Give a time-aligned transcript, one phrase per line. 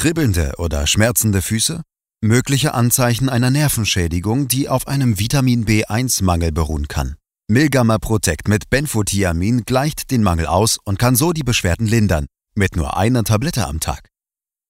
[0.00, 1.82] Kribbelnde oder schmerzende Füße?
[2.22, 7.16] Mögliche Anzeichen einer Nervenschädigung, die auf einem Vitamin B1-Mangel beruhen kann.
[7.48, 12.24] Milgamma Protect mit Benfotiamin gleicht den Mangel aus und kann so die Beschwerden lindern,
[12.54, 14.08] mit nur einer Tablette am Tag.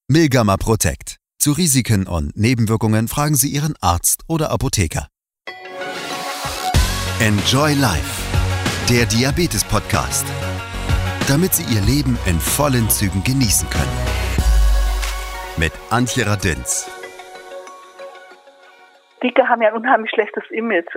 [0.09, 1.19] Milgamma Protect.
[1.39, 5.07] Zu Risiken und Nebenwirkungen fragen Sie Ihren Arzt oder Apotheker.
[7.21, 8.21] Enjoy Life.
[8.89, 10.27] Der Diabetes-Podcast.
[11.29, 14.20] Damit Sie Ihr Leben in vollen Zügen genießen können.
[15.61, 16.91] Mit Antje Radins.
[19.23, 20.97] Dicke haben ja ein unheimlich schlechtes Image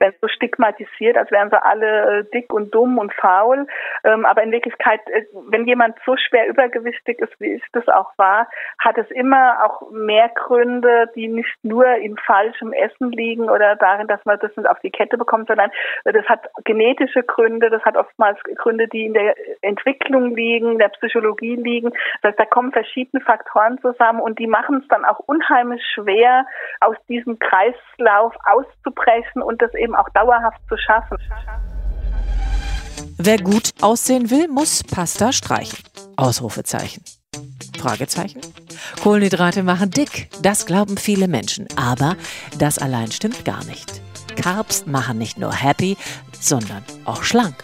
[0.00, 3.66] werden so stigmatisiert, als wären sie alle äh, dick und dumm und faul.
[4.04, 8.12] Ähm, aber in Wirklichkeit, äh, wenn jemand so schwer übergewichtig ist, wie ich das auch
[8.16, 13.76] war, hat es immer auch mehr Gründe, die nicht nur in falschem Essen liegen oder
[13.76, 15.70] darin, dass man das nicht auf die Kette bekommt, sondern
[16.04, 20.88] das hat genetische Gründe, das hat oftmals Gründe, die in der Entwicklung liegen, in der
[20.88, 21.90] Psychologie liegen.
[22.22, 26.46] Das heißt, da kommen verschiedene Faktoren zusammen und die machen es dann auch unheimlich schwer,
[26.80, 31.18] aus diesem Kreislauf auszubrechen und das eben auch dauerhaft zu schaffen.
[33.18, 35.78] Wer gut aussehen will, muss Pasta streichen.
[36.16, 37.04] Ausrufezeichen.
[37.78, 38.40] Fragezeichen.
[39.02, 41.68] Kohlenhydrate machen dick, das glauben viele Menschen.
[41.76, 42.16] Aber
[42.58, 44.00] das allein stimmt gar nicht.
[44.36, 45.96] Carbs machen nicht nur happy,
[46.40, 47.54] sondern auch schlank.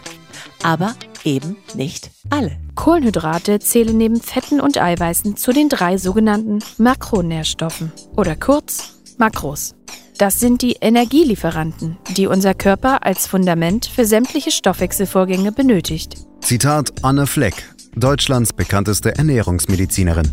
[0.63, 2.53] Aber eben nicht alle.
[2.75, 9.75] Kohlenhydrate zählen neben Fetten und Eiweißen zu den drei sogenannten Makronährstoffen oder kurz Makros.
[10.21, 16.17] Das sind die Energielieferanten, die unser Körper als Fundament für sämtliche Stoffwechselvorgänge benötigt.
[16.43, 17.55] Zitat Anne Fleck,
[17.97, 20.31] Deutschlands bekannteste Ernährungsmedizinerin.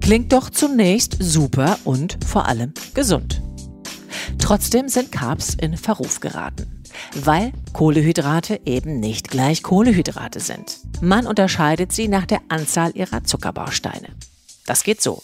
[0.00, 3.40] Klingt doch zunächst super und vor allem gesund.
[4.40, 6.82] Trotzdem sind Carbs in Verruf geraten,
[7.14, 10.78] weil Kohlehydrate eben nicht gleich Kohlehydrate sind.
[11.00, 14.08] Man unterscheidet sie nach der Anzahl ihrer Zuckerbausteine.
[14.66, 15.22] Das geht so.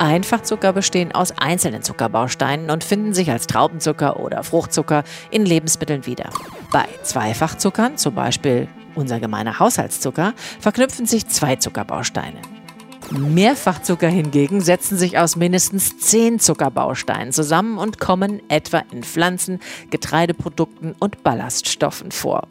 [0.00, 6.30] Einfachzucker bestehen aus einzelnen Zuckerbausteinen und finden sich als Traubenzucker oder Fruchtzucker in Lebensmitteln wieder.
[6.72, 12.40] Bei Zweifachzuckern, zum Beispiel unser gemeiner Haushaltszucker, verknüpfen sich zwei Zuckerbausteine.
[13.10, 19.60] Mehrfachzucker hingegen setzen sich aus mindestens zehn Zuckerbausteinen zusammen und kommen etwa in Pflanzen,
[19.90, 22.48] Getreideprodukten und Ballaststoffen vor.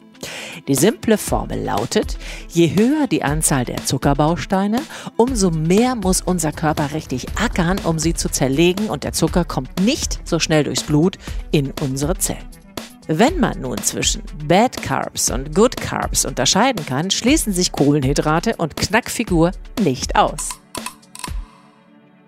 [0.68, 4.80] Die simple Formel lautet, je höher die Anzahl der Zuckerbausteine,
[5.16, 9.80] umso mehr muss unser Körper richtig ackern, um sie zu zerlegen und der Zucker kommt
[9.80, 11.18] nicht so schnell durchs Blut
[11.50, 12.48] in unsere Zellen.
[13.06, 18.76] Wenn man nun zwischen Bad Carbs und Good Carbs unterscheiden kann, schließen sich Kohlenhydrate und
[18.76, 19.50] Knackfigur
[19.82, 20.50] nicht aus.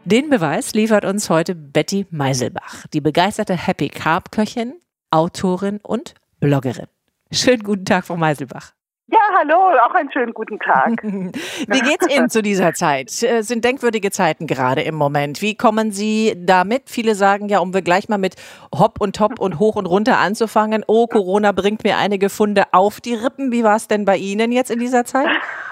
[0.04, 4.74] Den Beweis liefert uns heute Betty Meiselbach, die begeisterte Happy Carb Köchin,
[5.12, 6.88] Autorin und Bloggerin.
[7.32, 8.72] Schönen guten Tag, Frau Meiselbach.
[9.10, 9.56] Ja, hallo,
[9.86, 11.02] auch einen schönen guten Tag.
[11.02, 13.10] Wie geht's Ihnen zu dieser Zeit?
[13.10, 15.40] Es äh, sind denkwürdige Zeiten gerade im Moment.
[15.40, 16.90] Wie kommen Sie damit?
[16.90, 18.36] Viele sagen ja, um wir gleich mal mit
[18.74, 20.84] Hopp und Top und hoch und runter anzufangen.
[20.86, 23.50] Oh, Corona bringt mir einige Funde auf die Rippen.
[23.50, 25.28] Wie war es denn bei Ihnen jetzt in dieser Zeit?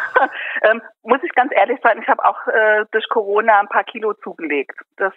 [0.62, 4.14] ähm, muss ich ganz ehrlich sein, ich habe auch äh, durch Corona ein paar Kilo
[4.14, 4.78] zugelegt.
[4.96, 5.12] Das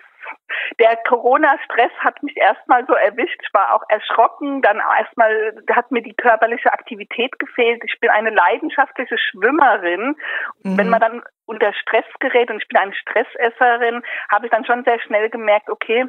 [0.79, 3.39] der Corona-Stress hat mich erstmal so erwischt.
[3.41, 4.61] Ich war auch erschrocken.
[4.61, 7.83] Dann erstmal hat mir die körperliche Aktivität gefehlt.
[7.85, 10.15] Ich bin eine leidenschaftliche Schwimmerin.
[10.63, 10.77] Mhm.
[10.77, 14.83] Wenn man dann unter Stress gerät und ich bin eine Stressesserin, habe ich dann schon
[14.83, 16.05] sehr schnell gemerkt, okay,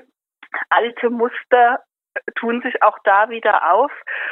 [0.71, 1.81] alte Muster
[2.37, 3.91] tun sich auch da wieder auf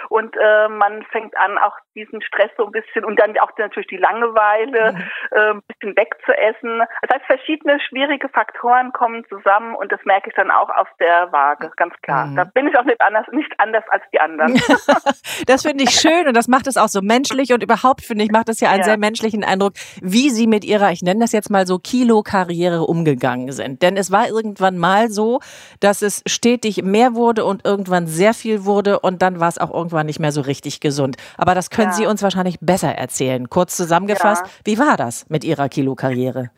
[0.08, 3.88] und äh, man fängt an, auch diesen Stress so ein bisschen und dann auch natürlich
[3.88, 5.04] die Langeweile mhm.
[5.30, 6.82] äh, ein bisschen wegzuessen.
[7.02, 11.32] Das heißt, verschiedene schwierige Faktoren kommen zusammen und das merke ich dann auch auf der
[11.32, 12.26] Waage, ganz klar.
[12.26, 12.36] Mhm.
[12.36, 14.54] Da bin ich auch nicht anders, nicht anders als die anderen.
[15.46, 18.30] das finde ich schön und das macht es auch so menschlich und überhaupt finde ich,
[18.30, 18.84] macht es ja einen ja.
[18.84, 23.52] sehr menschlichen Eindruck, wie Sie mit Ihrer, ich nenne das jetzt mal so Kilo-Karriere umgegangen
[23.52, 23.82] sind.
[23.82, 25.40] Denn es war irgendwann mal so,
[25.80, 29.72] dass es stetig mehr wurde und irgendwann sehr viel wurde und dann war es auch
[29.72, 31.16] irgendwann nicht mehr so richtig gesund.
[31.38, 31.94] Aber das können ja.
[31.94, 33.48] Sie uns wahrscheinlich besser erzählen.
[33.48, 34.52] Kurz zusammengefasst, ja.
[34.64, 36.50] wie war das mit Ihrer Kilo-Karriere?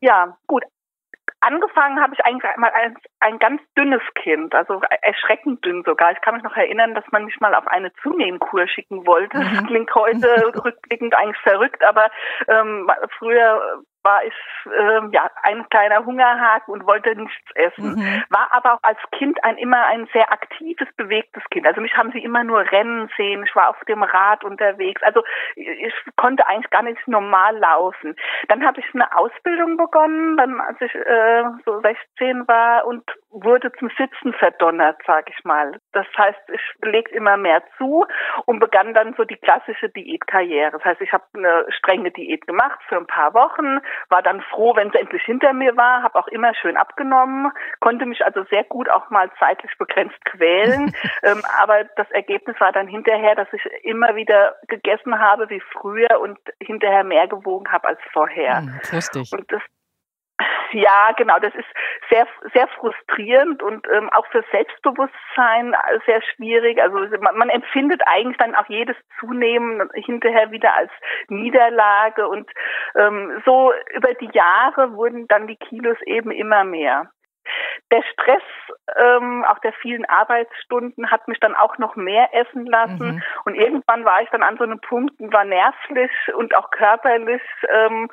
[0.00, 0.64] Ja, gut.
[1.40, 6.12] Angefangen habe ich eigentlich mal als ein ganz dünnes Kind, also erschreckend dünn sogar.
[6.12, 9.36] Ich kann mich noch erinnern, dass man mich mal auf eine Zunehmkur schicken wollte.
[9.36, 9.54] Mhm.
[9.54, 10.26] Das klingt heute
[10.64, 12.06] rückblickend eigentlich verrückt, aber
[12.48, 14.34] ähm, früher war ich
[14.66, 17.94] ähm, ja ein kleiner Hungerhaken und wollte nichts essen.
[17.94, 18.24] Mhm.
[18.28, 21.66] War aber auch als Kind ein immer ein sehr aktives, bewegtes Kind.
[21.66, 23.44] Also mich haben sie immer nur rennen sehen.
[23.46, 25.02] Ich war auf dem Rad unterwegs.
[25.02, 25.22] Also
[25.56, 28.14] ich konnte eigentlich gar nicht normal laufen.
[28.48, 33.72] Dann habe ich eine Ausbildung begonnen, dann als ich äh, so 16 war und wurde
[33.72, 35.78] zum Sitzen verdonnert, sage ich mal.
[35.92, 38.06] Das heißt, ich legte immer mehr zu
[38.46, 40.72] und begann dann so die klassische Diätkarriere.
[40.72, 44.74] Das heißt, ich habe eine strenge Diät gemacht für ein paar Wochen, war dann froh,
[44.76, 47.50] wenn sie endlich hinter mir war, habe auch immer schön abgenommen,
[47.80, 50.94] konnte mich also sehr gut auch mal zeitlich begrenzt quälen.
[51.22, 56.20] ähm, aber das Ergebnis war dann hinterher, dass ich immer wieder gegessen habe wie früher
[56.20, 58.58] und hinterher mehr gewogen habe als vorher.
[58.58, 59.32] Hm, lustig.
[59.32, 59.62] Und das
[60.74, 61.38] ja, genau.
[61.38, 61.68] Das ist
[62.10, 65.74] sehr, sehr frustrierend und ähm, auch für Selbstbewusstsein
[66.06, 66.80] sehr schwierig.
[66.80, 70.90] Also man, man empfindet eigentlich dann auch jedes Zunehmen hinterher wieder als
[71.28, 72.50] Niederlage und
[72.96, 77.10] ähm, so über die Jahre wurden dann die Kilos eben immer mehr.
[77.90, 78.42] Der Stress
[78.96, 83.16] ähm, auch der vielen Arbeitsstunden hat mich dann auch noch mehr essen lassen.
[83.16, 83.22] Mhm.
[83.44, 88.08] Und irgendwann war ich dann an so einem Punkt, war nervlich und auch körperlich ähm,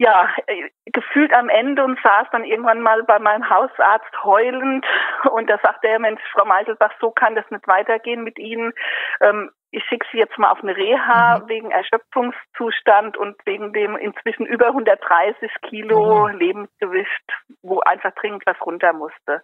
[0.00, 4.86] ja, äh, gefühlt am Ende und saß dann irgendwann mal bei meinem Hausarzt heulend
[5.30, 8.72] und da sagte er, Mensch, Frau Meiselbach, so kann das nicht weitergehen mit Ihnen.
[9.20, 11.48] Ähm, ich schicke Sie jetzt mal auf eine Reha mhm.
[11.50, 16.38] wegen Erschöpfungszustand und wegen dem inzwischen über 130 Kilo mhm.
[16.38, 17.32] Lebensgewicht,
[17.62, 19.42] wo einfach dringend was runter musste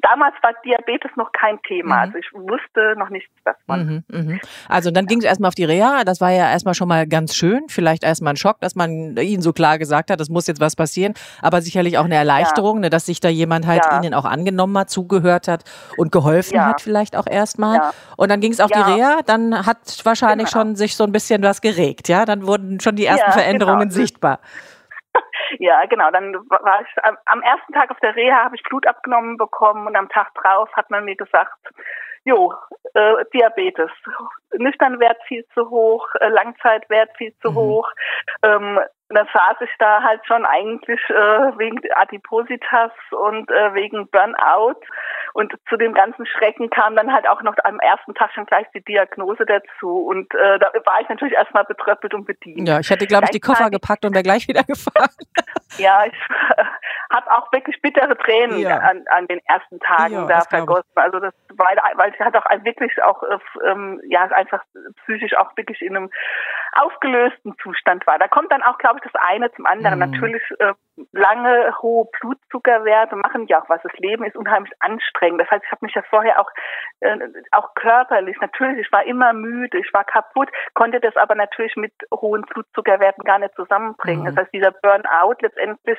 [0.00, 1.96] damals war Diabetes noch kein Thema.
[1.96, 2.02] Mhm.
[2.02, 4.04] Also ich wusste noch nichts davon.
[4.08, 4.38] Mhm, mh.
[4.68, 6.04] Also dann ging es erstmal auf die Reha.
[6.04, 7.64] Das war ja erstmal schon mal ganz schön.
[7.68, 10.76] Vielleicht erstmal ein Schock, dass man Ihnen so klar gesagt hat, es muss jetzt was
[10.76, 11.14] passieren.
[11.42, 12.82] Aber sicherlich auch eine Erleichterung, ja.
[12.82, 14.00] ne, dass sich da jemand halt ja.
[14.02, 15.64] Ihnen auch angenommen hat, zugehört hat
[15.96, 16.66] und geholfen ja.
[16.66, 17.80] hat vielleicht auch erstmal.
[18.16, 19.20] Und dann ging es auf die Reha.
[19.26, 20.64] Dann hat wahrscheinlich genau.
[20.64, 22.08] schon sich so ein bisschen was geregt.
[22.08, 23.94] Ja, dann wurden schon die ersten Veränderungen genau.
[23.94, 24.40] sichtbar.
[25.58, 26.10] Ja, genau.
[26.10, 29.96] Dann war ich am ersten Tag auf der Reha habe ich Blut abgenommen bekommen und
[29.96, 31.58] am Tag drauf hat man mir gesagt,
[32.24, 32.52] jo,
[32.94, 33.90] äh, Diabetes,
[34.54, 37.56] Nüchternwert viel zu hoch, äh, Langzeitwert viel zu mhm.
[37.56, 37.90] hoch.
[38.42, 38.80] Ähm,
[39.16, 44.80] dann saß ich da halt schon eigentlich äh, wegen Adipositas und äh, wegen Burnout.
[45.32, 48.66] Und zu dem ganzen Schrecken kam dann halt auch noch am ersten Tag schon gleich
[48.74, 50.06] die Diagnose dazu.
[50.06, 52.68] Und äh, da war ich natürlich erstmal betröppelt und bedient.
[52.68, 55.10] Ja, ich hätte, glaube ich, die Koffer gepackt und wäre gleich wieder gefahren.
[55.78, 56.12] ja, ich
[56.56, 56.64] äh,
[57.12, 58.78] habe auch wirklich bittere Tränen ja.
[58.78, 60.90] an, an den ersten Tagen ja, da vergossen.
[60.94, 64.62] Also das war, weil ich hatte auch wirklich auch äh, ähm, ja einfach
[65.04, 66.10] psychisch auch wirklich in einem
[66.72, 68.18] aufgelösten Zustand war.
[68.18, 69.98] Da kommt dann auch, glaube ich, das eine zum anderen.
[69.98, 70.10] Mhm.
[70.10, 70.74] Natürlich äh,
[71.12, 73.82] lange hohe Blutzuckerwerte machen ja auch was.
[73.82, 75.40] Das Leben ist unheimlich anstrengend.
[75.40, 76.50] Das heißt, ich habe mich ja vorher auch
[77.00, 77.16] äh,
[77.52, 81.92] auch körperlich natürlich, ich war immer müde, ich war kaputt, konnte das aber natürlich mit
[82.14, 84.22] hohen Blutzuckerwerten gar nicht zusammenbringen.
[84.22, 84.26] Mhm.
[84.26, 85.98] Das heißt, dieser Burnout letztendlich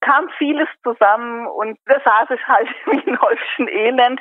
[0.00, 4.20] kam vieles zusammen und da saß ich halt wie ein Häufchen Elend,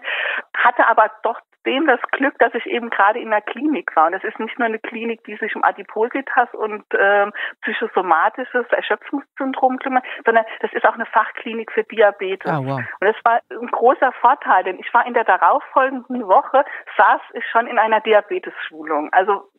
[0.58, 4.08] hatte aber doch dem das Glück, dass ich eben gerade in einer Klinik war.
[4.08, 7.32] Und das ist nicht nur eine Klinik, die sich um Adipositas und ähm,
[7.62, 12.52] psychosomatisches Erschöpfungssyndrom kümmert, sondern das ist auch eine Fachklinik für Diabetes.
[12.52, 12.80] Oh, wow.
[12.80, 16.64] Und das war ein großer Vorteil, denn ich war in der darauffolgenden Woche,
[16.98, 19.10] saß ich schon in einer Diabetes-Schulung.
[19.12, 19.50] Also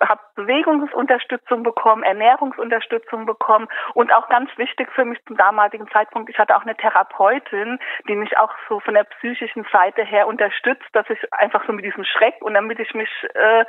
[0.00, 6.38] habe Bewegungsunterstützung bekommen, Ernährungsunterstützung bekommen und auch ganz wichtig für mich zum damaligen Zeitpunkt, ich
[6.38, 7.78] hatte auch eine Therapeutin,
[8.08, 11.84] die mich auch so von der psychischen Seite her unterstützt, dass ich einfach so mit
[11.84, 13.64] diesem Schreck und damit ich mich äh,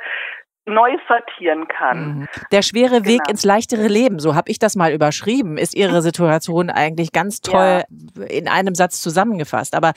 [0.66, 1.98] neu sortieren kann.
[2.06, 2.28] Mhm.
[2.50, 3.06] Der schwere genau.
[3.06, 7.40] Weg ins leichtere Leben, so habe ich das mal überschrieben, ist Ihre Situation eigentlich ganz
[7.40, 8.24] toll ja.
[8.26, 9.74] in einem Satz zusammengefasst.
[9.74, 9.92] Aber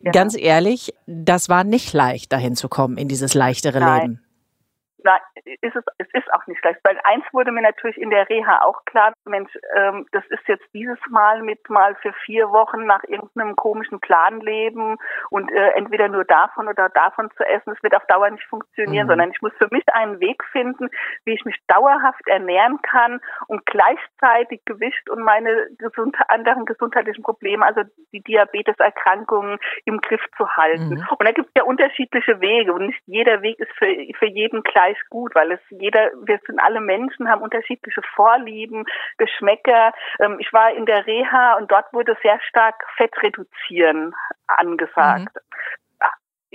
[0.00, 0.12] ja.
[0.12, 4.00] ganz ehrlich, das war nicht leicht, dahin zu kommen in dieses leichtere Nein.
[4.00, 4.23] Leben
[5.04, 6.80] na, ist es, es ist auch nicht leicht.
[6.82, 10.64] Weil eins wurde mir natürlich in der Reha auch klar, Mensch, ähm, das ist jetzt
[10.72, 14.96] dieses Mal mit mal für vier Wochen nach irgendeinem komischen Plan leben
[15.30, 17.74] und äh, entweder nur davon oder davon zu essen.
[17.76, 19.10] Es wird auf Dauer nicht funktionieren, mhm.
[19.10, 20.88] sondern ich muss für mich einen Weg finden,
[21.24, 27.64] wie ich mich dauerhaft ernähren kann und gleichzeitig Gewicht und meine gesund anderen gesundheitlichen Probleme,
[27.66, 27.82] also
[28.12, 30.94] die Diabeteserkrankungen im Griff zu halten.
[30.94, 31.06] Mhm.
[31.18, 33.86] Und da gibt es ja unterschiedliche Wege und nicht jeder Weg ist für,
[34.18, 38.84] für jeden gleich gleich gut, weil es jeder, wir sind alle Menschen, haben unterschiedliche Vorlieben,
[39.18, 39.92] Geschmäcker.
[40.20, 44.14] Ähm, ich war in der Reha und dort wurde sehr stark Fett reduzieren
[44.46, 45.34] angesagt.
[45.34, 45.40] Mhm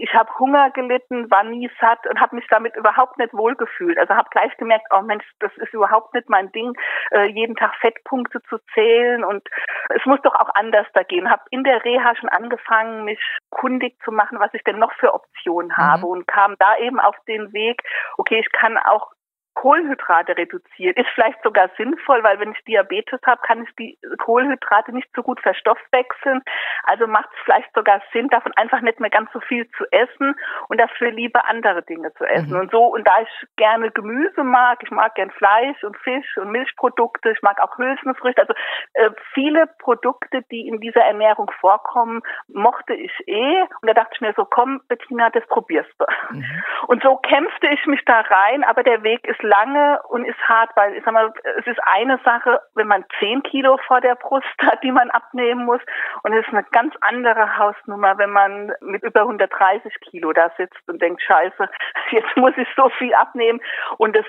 [0.01, 3.97] ich habe Hunger gelitten, war nie satt und habe mich damit überhaupt nicht wohlgefühlt.
[3.97, 6.73] Also habe gleich gemerkt, oh Mensch, das ist überhaupt nicht mein Ding,
[7.11, 9.47] äh, jeden Tag Fettpunkte zu zählen und
[9.89, 11.29] es muss doch auch anders da gehen.
[11.29, 15.13] Habe in der Reha schon angefangen, mich kundig zu machen, was ich denn noch für
[15.13, 16.11] Optionen habe mhm.
[16.11, 17.81] und kam da eben auf den Weg,
[18.17, 19.11] okay, ich kann auch
[19.59, 20.95] Kohlenhydrate reduzieren.
[20.95, 25.21] Ist vielleicht sogar sinnvoll, weil wenn ich Diabetes habe, kann ich die Kohlenhydrate nicht so
[25.21, 26.41] gut verstoffwechseln.
[26.83, 30.33] Also macht es vielleicht sogar Sinn, davon einfach nicht mehr ganz so viel zu essen
[30.69, 32.53] und dafür lieber andere Dinge zu essen.
[32.53, 32.59] Mhm.
[32.61, 36.51] Und so, und da ich gerne Gemüse mag, ich mag gern Fleisch und Fisch und
[36.51, 38.53] Milchprodukte, ich mag auch Hülsenfrüchte, also
[38.93, 43.61] äh, viele Produkte, die in dieser Ernährung vorkommen, mochte ich eh.
[43.81, 46.05] Und da dachte ich mir so, komm, Bettina, das probierst du.
[46.29, 46.63] Mhm.
[46.87, 50.71] Und so kämpfte ich mich da rein, aber der Weg ist lange und ist hart,
[50.75, 54.45] weil ich sag mal, es ist eine Sache, wenn man zehn Kilo vor der Brust
[54.61, 55.81] hat, die man abnehmen muss,
[56.23, 60.87] und es ist eine ganz andere Hausnummer, wenn man mit über 130 Kilo da sitzt
[60.87, 61.69] und denkt, scheiße,
[62.11, 63.59] jetzt muss ich so viel abnehmen
[63.97, 64.25] und das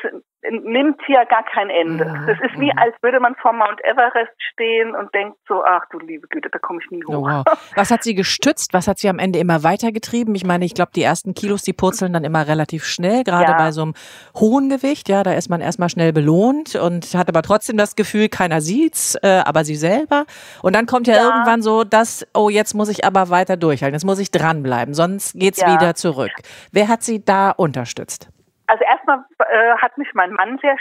[0.49, 2.07] nimmt hier gar kein Ende.
[2.07, 2.27] Mhm.
[2.27, 2.79] Das ist wie, mhm.
[2.79, 6.59] als würde man vor Mount Everest stehen und denkt so, ach du liebe Güte, da
[6.59, 7.15] komme ich nie hoch.
[7.15, 7.45] Oh, wow.
[7.77, 8.73] Was hat sie gestützt?
[8.73, 10.35] Was hat sie am Ende immer weitergetrieben?
[10.35, 13.59] Ich meine, ich glaube, die ersten Kilos, die purzeln dann immer relativ schnell, gerade ja.
[13.59, 13.95] bei so einem
[14.35, 15.09] hohen Gewicht.
[15.11, 19.17] Ja, da ist man erstmal schnell belohnt und hat aber trotzdem das Gefühl, keiner sieht's,
[19.25, 20.25] äh, aber sie selber.
[20.63, 23.97] Und dann kommt ja, ja, irgendwann so, dass, oh, jetzt muss ich aber weiter durchhalten,
[23.97, 25.75] jetzt muss ich dranbleiben, sonst geht's ja.
[25.75, 26.31] wieder zurück.
[26.71, 28.29] Wer hat sie da unterstützt?
[28.69, 30.77] Also erstmal äh, hat mich mein Mann sehr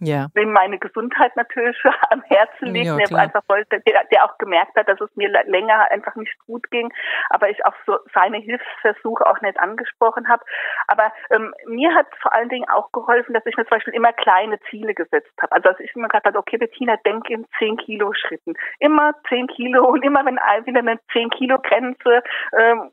[0.00, 0.28] ja.
[0.36, 1.76] dem meine Gesundheit natürlich
[2.10, 5.30] am Herzen liegt, ja, der einfach wollte, der, der, auch gemerkt hat, dass es mir
[5.46, 6.92] länger einfach nicht gut ging,
[7.30, 10.44] aber ich auch so seine Hilfsversuche auch nicht angesprochen habe.
[10.86, 14.12] Aber ähm, mir hat vor allen Dingen auch geholfen, dass ich mir zum Beispiel immer
[14.12, 15.52] kleine Ziele gesetzt habe.
[15.52, 18.54] Also dass ich immer gesagt habe, okay, Bettina, denk in 10 Kilo Schritten.
[18.78, 22.22] Immer 10 Kilo und immer wenn wieder eine 10 Kilo Grenze
[22.58, 22.90] ähm,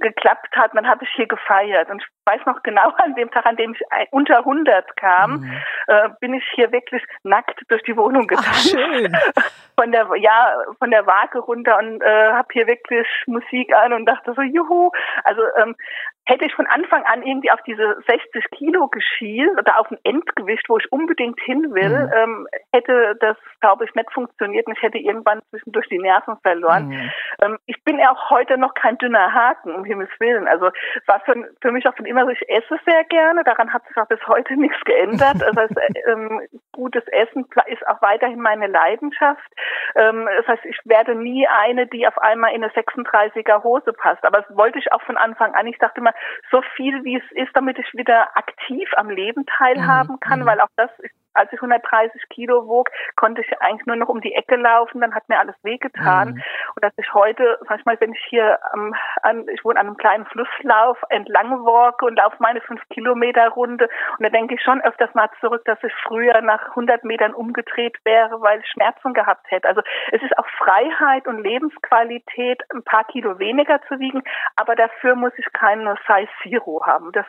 [0.00, 1.90] geklappt hat, dann habe ich hier gefeiert.
[1.90, 5.62] Und ich weiß noch genau, an dem Tag, an dem ich unter 100 kam, mhm.
[5.86, 9.16] äh, bin ich hier wirklich nackt durch die Wohnung gegangen.
[9.78, 14.06] von der ja von der Waage runter und äh, habe hier wirklich Musik an und
[14.06, 14.90] dachte so juhu
[15.22, 15.76] also ähm,
[16.28, 20.68] hätte ich von Anfang an irgendwie auf diese 60 Kilo geschielt oder auf ein Endgewicht,
[20.68, 22.12] wo ich unbedingt hin will, mhm.
[22.14, 26.88] ähm, hätte das, glaube ich, nicht funktioniert und ich hätte irgendwann zwischendurch die Nerven verloren.
[26.88, 27.10] Mhm.
[27.42, 30.46] Ähm, ich bin ja auch heute noch kein dünner Haken, um Himmels Willen.
[30.46, 30.70] Also
[31.06, 33.96] war für, für mich auch schon immer so, ich esse sehr gerne, daran hat sich
[33.96, 35.40] auch bis heute nichts geändert.
[35.40, 36.42] Das heißt, ähm,
[36.72, 39.50] gutes Essen ist auch weiterhin meine Leidenschaft.
[39.96, 44.24] Ähm, das heißt, ich werde nie eine, die auf einmal in eine 36er Hose passt.
[44.26, 45.66] Aber das wollte ich auch von Anfang an.
[45.66, 46.12] Ich dachte immer,
[46.50, 50.46] so viel wie es ist, damit ich wieder aktiv am Leben teilhaben kann, mhm.
[50.46, 54.20] weil auch das ist als ich 130 Kilo wog, konnte ich eigentlich nur noch um
[54.20, 56.34] die Ecke laufen, dann hat mir alles wehgetan.
[56.34, 56.42] Mhm.
[56.74, 60.26] Und dass ich heute, manchmal, wenn ich hier am, an, ich wohne an einem kleinen
[60.26, 65.14] Flusslauf, entlang walke und laufe meine 5 Kilometer Runde und da denke ich schon öfters
[65.14, 69.68] mal zurück, dass ich früher nach 100 Metern umgedreht wäre, weil ich Schmerzen gehabt hätte.
[69.68, 74.22] Also es ist auch Freiheit und Lebensqualität, ein paar Kilo weniger zu wiegen,
[74.56, 77.12] aber dafür muss ich keine Size Zero haben.
[77.12, 77.26] Das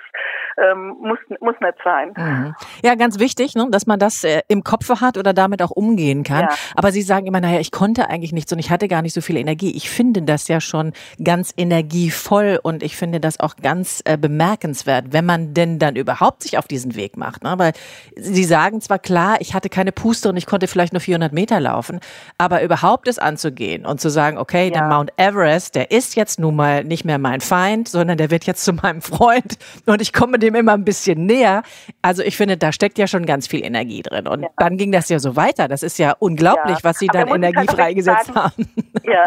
[0.58, 2.13] ähm, muss, muss nicht sein.
[2.16, 2.56] Mhm.
[2.84, 6.24] Ja, ganz wichtig, ne, dass man das äh, im Kopf hat oder damit auch umgehen
[6.24, 6.44] kann.
[6.44, 6.56] Ja.
[6.75, 9.22] Aber Sie sagen immer, naja, ich konnte eigentlich nichts und ich hatte gar nicht so
[9.22, 9.72] viel Energie.
[9.72, 15.08] Ich finde das ja schon ganz energievoll und ich finde das auch ganz äh, bemerkenswert,
[15.12, 17.44] wenn man denn dann überhaupt sich auf diesen Weg macht.
[17.44, 17.53] Ne?
[17.58, 17.74] Weil
[18.15, 21.60] Sie sagen zwar klar, ich hatte keine Puste und ich konnte vielleicht nur 400 Meter
[21.60, 22.00] laufen,
[22.38, 24.72] aber überhaupt es anzugehen und zu sagen, okay, ja.
[24.72, 28.46] der Mount Everest, der ist jetzt nun mal nicht mehr mein Feind, sondern der wird
[28.46, 31.63] jetzt zu meinem Freund und ich komme dem immer ein bisschen näher.
[32.01, 34.27] Also ich finde, da steckt ja schon ganz viel Energie Energie drin.
[34.27, 34.50] Und ja.
[34.58, 35.67] dann ging das ja so weiter.
[35.67, 36.84] Das ist ja unglaublich, ja.
[36.84, 38.74] was Sie dann Energie halt freigesetzt sagen, haben.
[39.03, 39.25] Ja.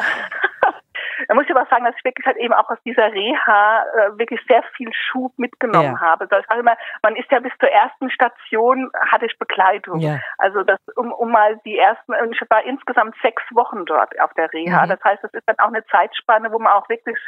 [1.28, 4.18] Da muss ich aber sagen, dass ich wirklich halt eben auch aus dieser Reha äh,
[4.18, 6.00] wirklich sehr viel Schub mitgenommen ja.
[6.00, 6.24] habe.
[6.24, 10.00] Also ich sage immer, man ist ja bis zur ersten Station, hatte ich Begleitung.
[10.00, 10.20] Ja.
[10.38, 14.52] Also das, um, um mal die ersten, ich war insgesamt sechs Wochen dort auf der
[14.52, 14.84] Reha.
[14.84, 14.90] Mhm.
[14.90, 17.18] Das heißt, das ist dann auch eine Zeitspanne, wo man auch wirklich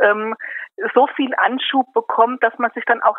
[0.00, 0.34] ähm,
[0.94, 3.16] so viel Anschub bekommt, dass man sich dann auch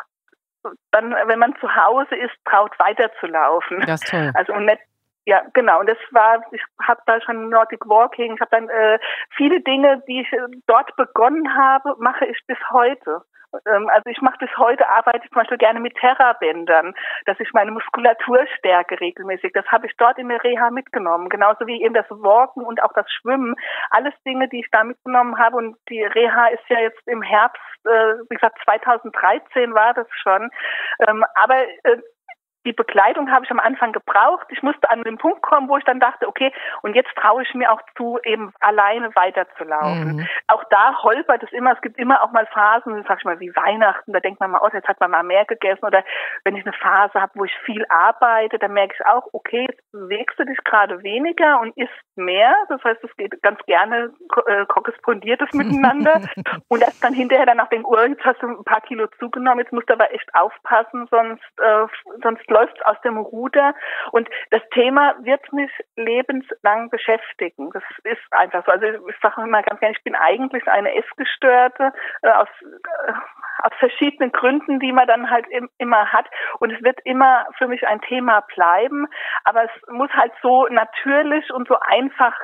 [0.90, 3.80] dann, wenn man zu Hause ist, traut weiterzulaufen.
[3.86, 4.30] Das ist toll.
[4.34, 4.80] Also und nicht
[5.28, 5.80] ja, genau.
[5.80, 8.98] Und das war, ich habe da schon Nordic Walking, ich habe dann äh,
[9.36, 10.28] viele Dinge, die ich
[10.68, 13.22] dort begonnen habe, mache ich bis heute.
[13.66, 17.52] Ähm, also ich mache bis heute, arbeite ich zum Beispiel gerne mit Terrabändern, dass ich
[17.52, 19.52] meine Muskulatur stärke regelmäßig.
[19.52, 21.28] Das habe ich dort in der Reha mitgenommen.
[21.28, 23.54] Genauso wie eben das Walken und auch das Schwimmen.
[23.90, 25.56] Alles Dinge, die ich da mitgenommen habe.
[25.56, 30.50] Und die Reha ist ja jetzt im Herbst, äh, wie gesagt, 2013 war das schon.
[31.06, 31.98] Ähm, aber äh,
[32.66, 34.46] die Begleitung habe ich am Anfang gebraucht.
[34.50, 37.54] Ich musste an den Punkt kommen, wo ich dann dachte, okay, und jetzt traue ich
[37.54, 40.16] mir auch zu, eben alleine weiterzulaufen.
[40.16, 40.28] Mhm.
[40.48, 41.72] Auch da holpert es immer.
[41.72, 44.60] Es gibt immer auch mal Phasen, sag ich mal, wie Weihnachten, da denkt man mal,
[44.62, 45.84] oh, jetzt hat man mal mehr gegessen.
[45.84, 46.04] Oder
[46.44, 49.92] wenn ich eine Phase habe, wo ich viel arbeite, dann merke ich auch, okay, jetzt
[49.92, 52.54] bewegst du dich gerade weniger und isst mehr.
[52.68, 54.12] Das heißt, es geht ganz gerne
[54.46, 56.20] äh, korrespondiertes miteinander.
[56.68, 59.60] und erst dann hinterher dann nach dem Uhr, jetzt hast du ein paar Kilo zugenommen,
[59.60, 61.86] jetzt musst du aber echt aufpassen, sonst, äh,
[62.22, 63.74] sonst läuft aus dem Ruder.
[64.12, 67.70] Und das Thema wird mich lebenslang beschäftigen.
[67.72, 68.72] Das ist einfach so.
[68.72, 73.12] Also ich sage immer ganz gerne, ich bin eigentlich eine Essgestörte äh, aus, äh,
[73.62, 76.26] aus verschiedenen Gründen, die man dann halt im, immer hat.
[76.60, 79.06] Und es wird immer für mich ein Thema bleiben.
[79.44, 82.34] Aber es muss halt so natürlich und so einfach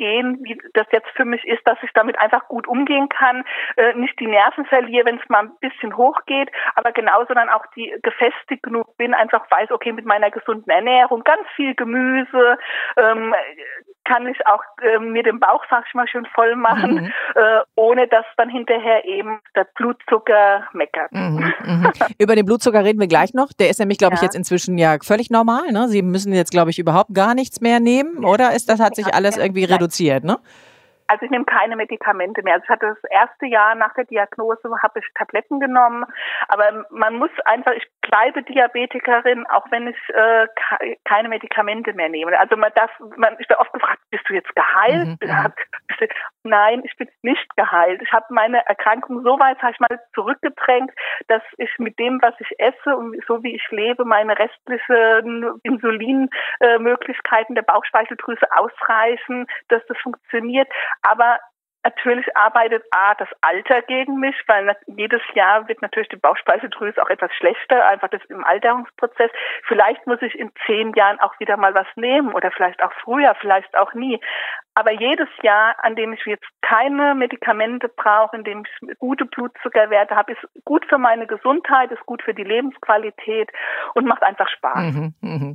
[0.00, 3.44] gehen, wie das jetzt für mich ist, dass ich damit einfach gut umgehen kann,
[3.76, 7.66] äh, nicht die Nerven verliere, wenn es mal ein bisschen hochgeht, aber genauso dann auch
[7.76, 12.58] die gefestigt genug bin, einfach weiß, okay, mit meiner gesunden Ernährung, ganz viel Gemüse,
[12.96, 13.34] ähm,
[14.04, 17.12] kann ich auch äh, mir den Bauch, sag ich mal, schön voll machen, mhm.
[17.34, 21.12] äh, ohne dass dann hinterher eben der Blutzucker meckert.
[21.12, 21.92] Mhm, mhm.
[22.18, 23.52] Über den Blutzucker reden wir gleich noch.
[23.52, 24.16] Der ist nämlich, glaube ja.
[24.16, 25.70] ich, jetzt inzwischen ja völlig normal.
[25.72, 25.88] Ne?
[25.88, 28.52] Sie müssen jetzt, glaube ich, überhaupt gar nichts mehr nehmen, oder?
[28.54, 30.38] Ist das hat sich alles irgendwie reduziert, ne?
[31.10, 32.54] Also ich nehme keine Medikamente mehr.
[32.54, 36.04] Also ich hatte das erste Jahr nach der Diagnose, habe ich Tabletten genommen.
[36.46, 40.46] Aber man muss einfach, ich bleibe Diabetikerin, auch wenn ich äh,
[41.04, 42.38] keine Medikamente mehr nehme.
[42.38, 45.20] Also man darf, man, ich werde oft gefragt, bist du jetzt geheilt?
[45.20, 45.28] Mhm.
[45.28, 45.52] mhm.
[46.42, 48.00] Nein, ich bin nicht geheilt.
[48.02, 50.90] Ich habe meine Erkrankung so weit, sag ich mal, zurückgedrängt,
[51.28, 57.54] dass ich mit dem, was ich esse und so wie ich lebe, meine restlichen Insulinmöglichkeiten
[57.54, 60.68] der Bauchspeicheldrüse ausreichen, dass das funktioniert.
[61.02, 61.38] Aber
[61.82, 67.08] Natürlich arbeitet A das Alter gegen mich, weil jedes Jahr wird natürlich die Bauchspeicheldrüse auch
[67.08, 69.30] etwas schlechter, einfach das im Alterungsprozess.
[69.66, 73.34] Vielleicht muss ich in zehn Jahren auch wieder mal was nehmen oder vielleicht auch früher,
[73.40, 74.20] vielleicht auch nie.
[74.74, 80.14] Aber jedes Jahr, an dem ich jetzt keine Medikamente brauche, in dem ich gute Blutzuckerwerte
[80.14, 83.50] habe, ist gut für meine Gesundheit, ist gut für die Lebensqualität
[83.94, 84.94] und macht einfach Spaß.
[84.94, 85.54] Mhm, mh.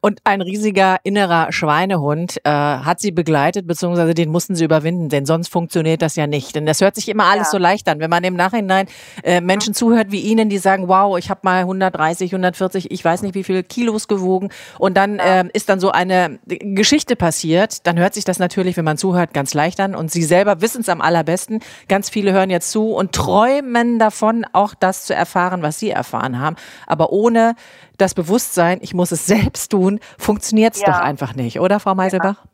[0.00, 5.26] Und ein riesiger innerer Schweinehund äh, hat Sie begleitet, beziehungsweise den mussten Sie überwinden, denn
[5.26, 6.54] sonst funktioniert das ja nicht.
[6.54, 7.50] Denn das hört sich immer alles ja.
[7.52, 7.98] so leicht an.
[8.00, 8.86] Wenn man im Nachhinein
[9.22, 13.22] äh, Menschen zuhört wie Ihnen, die sagen, wow, ich habe mal 130, 140, ich weiß
[13.22, 15.40] nicht wie viele Kilos gewogen und dann ja.
[15.40, 18.98] äh, ist dann so eine Geschichte passiert, dann hört sich das natürlich natürlich, wenn man
[18.98, 19.94] zuhört, ganz leicht an.
[19.94, 21.60] Und Sie selber wissen es am allerbesten.
[21.88, 26.38] Ganz viele hören jetzt zu und träumen davon, auch das zu erfahren, was Sie erfahren
[26.38, 26.56] haben.
[26.86, 27.54] Aber ohne
[27.98, 30.88] das Bewusstsein, ich muss es selbst tun, funktioniert es ja.
[30.88, 32.44] doch einfach nicht, oder, Frau Meiselbach?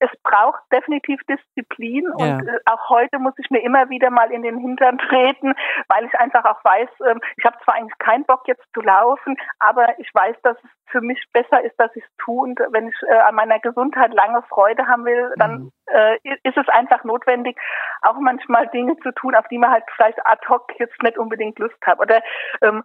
[0.00, 4.42] Es braucht definitiv Disziplin und äh, auch heute muss ich mir immer wieder mal in
[4.42, 5.54] den Hintern treten,
[5.88, 9.36] weil ich einfach auch weiß, ähm, ich habe zwar eigentlich keinen Bock jetzt zu laufen,
[9.58, 12.42] aber ich weiß, dass es für mich besser ist, dass ich es tue.
[12.42, 15.72] Und wenn ich äh, an meiner Gesundheit lange Freude haben will, dann mhm.
[15.86, 17.58] äh, ist es einfach notwendig,
[18.02, 21.58] auch manchmal Dinge zu tun, auf die man halt vielleicht ad hoc jetzt nicht unbedingt
[21.58, 22.00] Lust hat.
[22.00, 22.22] Oder
[22.62, 22.82] ähm,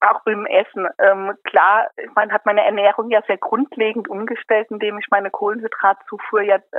[0.00, 0.88] auch beim Essen.
[0.98, 6.42] Ähm, klar, ich meine, hat meine Ernährung ja sehr grundlegend umgestellt, indem ich meine Kohlenhydratzufuhr
[6.42, 6.78] ja äh,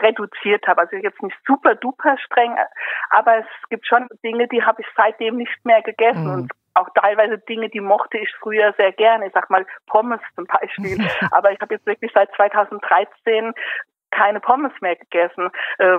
[0.00, 0.82] reduziert habe.
[0.82, 2.56] Also jetzt nicht super duper streng,
[3.10, 6.32] aber es gibt schon Dinge, die habe ich seitdem nicht mehr gegessen mhm.
[6.32, 9.26] und auch teilweise Dinge, die mochte ich früher sehr gerne.
[9.26, 10.98] Ich sag mal Pommes zum Beispiel.
[11.30, 13.52] aber ich habe jetzt wirklich seit 2013
[14.10, 15.50] keine Pommes mehr gegessen.
[15.78, 15.98] Äh,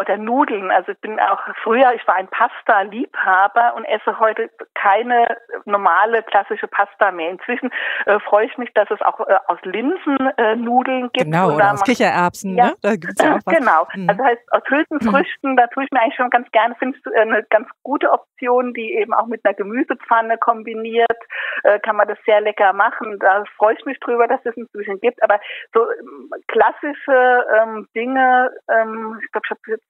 [0.00, 0.70] oder Nudeln.
[0.70, 5.36] Also ich bin auch früher, ich war ein Pasta-Liebhaber und esse heute keine
[5.66, 7.30] normale klassische Pasta mehr.
[7.30, 7.70] Inzwischen
[8.06, 11.26] äh, freue ich mich, dass es auch äh, aus Linsen äh, Nudeln gibt.
[11.26, 12.74] Genau, oder aus Kichererbsen, ja, ne?
[12.82, 13.56] Da gibt's ja auch was.
[13.56, 13.86] Genau.
[13.94, 14.08] Mhm.
[14.08, 15.56] Also heißt aus Hülsenfrüchten, mhm.
[15.56, 18.72] da tue ich mir eigentlich schon ganz gerne, finde ich äh, eine ganz gute Option,
[18.74, 21.18] die eben auch mit einer Gemüsepfanne kombiniert,
[21.64, 23.18] äh, kann man das sehr lecker machen.
[23.20, 25.22] Da freue ich mich drüber, dass es inzwischen gibt.
[25.22, 25.40] Aber
[25.74, 29.89] so ähm, klassische ähm, Dinge, ähm, ich glaube, ich habe jetzt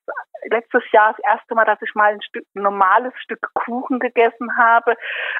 [0.50, 4.56] letztes Jahr das erste Mal, dass ich mal ein Stück ein normales Stück Kuchen gegessen
[4.56, 4.94] habe.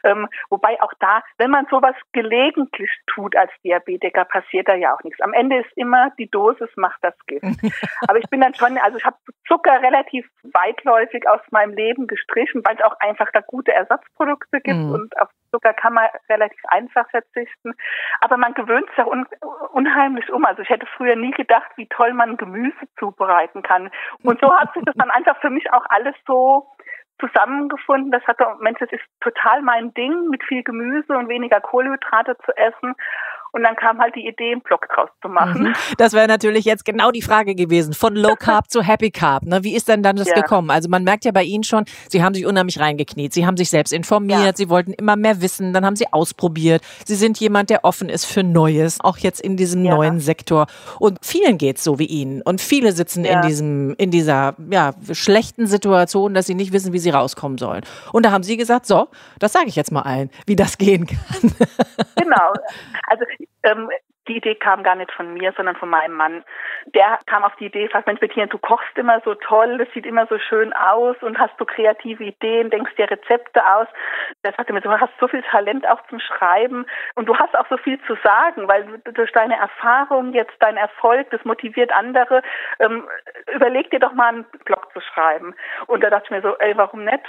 [0.05, 5.03] Ähm, wobei auch da, wenn man sowas gelegentlich tut als Diabetiker, passiert da ja auch
[5.03, 5.21] nichts.
[5.21, 7.45] Am Ende ist immer die Dosis macht das Gift.
[8.09, 12.63] Aber ich bin dann schon, also ich habe Zucker relativ weitläufig aus meinem Leben gestrichen,
[12.65, 14.93] weil es auch einfach da gute Ersatzprodukte gibt mhm.
[14.93, 17.75] und auf Zucker kann man relativ einfach verzichten.
[18.21, 19.27] Aber man gewöhnt sich auch un
[19.73, 20.45] unheimlich um.
[20.45, 23.91] Also ich hätte früher nie gedacht, wie toll man Gemüse zubereiten kann.
[24.23, 26.67] Und so hat sich das dann einfach für mich auch alles so
[27.21, 28.11] zusammengefunden.
[28.11, 32.57] Das hatte, Mensch, das ist total mein Ding, mit viel Gemüse und weniger Kohlenhydrate zu
[32.57, 32.95] essen.
[33.53, 35.63] Und dann kam halt die Idee, einen Blog draus zu machen.
[35.63, 35.75] Mhm.
[35.99, 37.95] Das wäre natürlich jetzt genau die Frage gewesen.
[37.95, 39.45] Von Low Carb zu Happy Carb.
[39.45, 39.65] Ne?
[39.65, 40.35] Wie ist denn dann das ja.
[40.35, 40.71] gekommen?
[40.71, 43.33] Also man merkt ja bei Ihnen schon, Sie haben sich unheimlich reingekniet.
[43.33, 44.41] Sie haben sich selbst informiert.
[44.45, 44.53] Ja.
[44.55, 45.73] Sie wollten immer mehr wissen.
[45.73, 46.83] Dann haben Sie ausprobiert.
[47.05, 48.99] Sie sind jemand, der offen ist für Neues.
[49.01, 49.95] Auch jetzt in diesem ja.
[49.95, 50.67] neuen Sektor.
[50.99, 52.43] Und vielen geht's so wie Ihnen.
[52.43, 56.99] Und viele sitzen in diesem, in dieser, ja, schlechten Situation, dass sie nicht wissen, wie
[56.99, 57.83] sie rauskommen sollen.
[58.13, 59.09] Und da haben Sie gesagt, so,
[59.39, 61.55] das sage ich jetzt mal allen, wie das gehen kann.
[62.17, 62.53] Genau.
[63.09, 63.25] Also
[63.63, 63.91] ähm,
[64.29, 66.45] die Idee kam gar nicht von mir, sondern von meinem Mann.
[66.95, 70.07] Der kam auf die Idee, sagt, Mensch, Bettina, du kochst immer so toll, das sieht
[70.07, 73.89] immer so schön aus und hast so kreative Ideen, denkst dir Rezepte aus.
[74.45, 77.67] Der sagte mir, du hast so viel Talent auch zum Schreiben und du hast auch
[77.69, 82.43] so viel zu sagen, weil durch deine Erfahrung, jetzt dein Erfolg, das motiviert andere.
[82.79, 83.09] Ähm,
[83.53, 85.55] überleg dir doch mal einen Blog zu schreiben.
[85.87, 87.25] Und da dachte ich mir so, ey, warum nicht?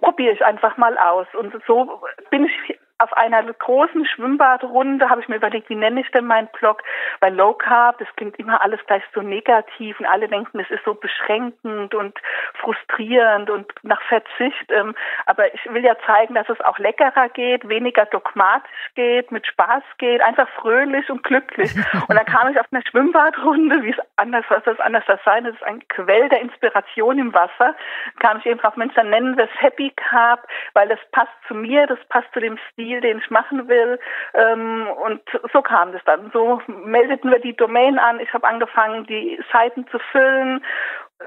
[0.00, 1.26] Probiere ich einfach mal aus.
[1.34, 6.10] Und so bin ich auf einer großen Schwimmbadrunde habe ich mir überlegt, wie nenne ich
[6.12, 6.82] denn meinen Blog?
[7.20, 10.84] Weil Low Carb, das klingt immer alles gleich so negativ und alle denken, es ist
[10.84, 12.18] so beschränkend und
[12.54, 14.70] frustrierend und nach Verzicht.
[14.70, 14.94] Ähm,
[15.26, 19.82] aber ich will ja zeigen, dass es auch leckerer geht, weniger dogmatisch geht, mit Spaß
[19.98, 21.72] geht, einfach fröhlich und glücklich.
[22.08, 25.44] Und dann kam ich auf eine Schwimmbadrunde, wie es anders, was das anders sein?
[25.44, 27.74] Das ist ein Quell der Inspiration im Wasser.
[28.20, 31.54] Kam ich eben drauf, Mensch, dann nennen wir es Happy Carb, weil das passt zu
[31.54, 33.98] mir, das passt zu dem Stil Stil, den ich machen will.
[34.34, 35.20] Ähm, und
[35.52, 36.30] so kam das dann.
[36.32, 38.20] So meldeten wir die Domain an.
[38.20, 40.64] Ich habe angefangen, die Seiten zu füllen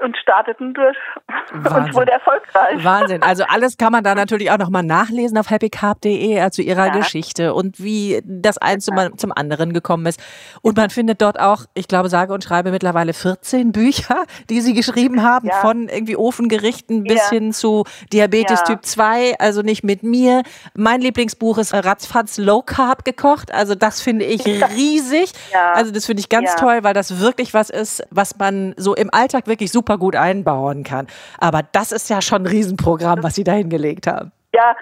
[0.02, 0.96] und starteten durch
[1.50, 1.82] Wahnsinn.
[1.82, 2.84] und wurde erfolgreich.
[2.84, 3.22] Wahnsinn.
[3.22, 6.92] Also alles kann man da natürlich auch nochmal nachlesen auf happycarb.de, also ihrer ja.
[6.92, 10.20] Geschichte und wie das eins zum, zum anderen gekommen ist.
[10.62, 14.74] Und man findet dort auch, ich glaube, sage und schreibe mittlerweile 14 Bücher, die sie
[14.74, 15.54] geschrieben haben, ja.
[15.54, 17.30] von irgendwie Ofengerichten bis ja.
[17.30, 20.42] hin zu Diabetes Typ 2, also nicht mit mir.
[20.74, 23.52] Mein Lieblingsbuch ist Ratzfatz Low Carb gekocht.
[23.52, 25.32] Also das finde ich riesig.
[25.74, 29.08] Also das finde ich ganz toll, weil das wirklich was ist, was man so im
[29.12, 31.06] Alltag wirklich super super gut einbauen kann.
[31.38, 34.32] Aber das ist ja schon ein Riesenprogramm, was Sie da hingelegt haben.
[34.52, 34.74] Ja,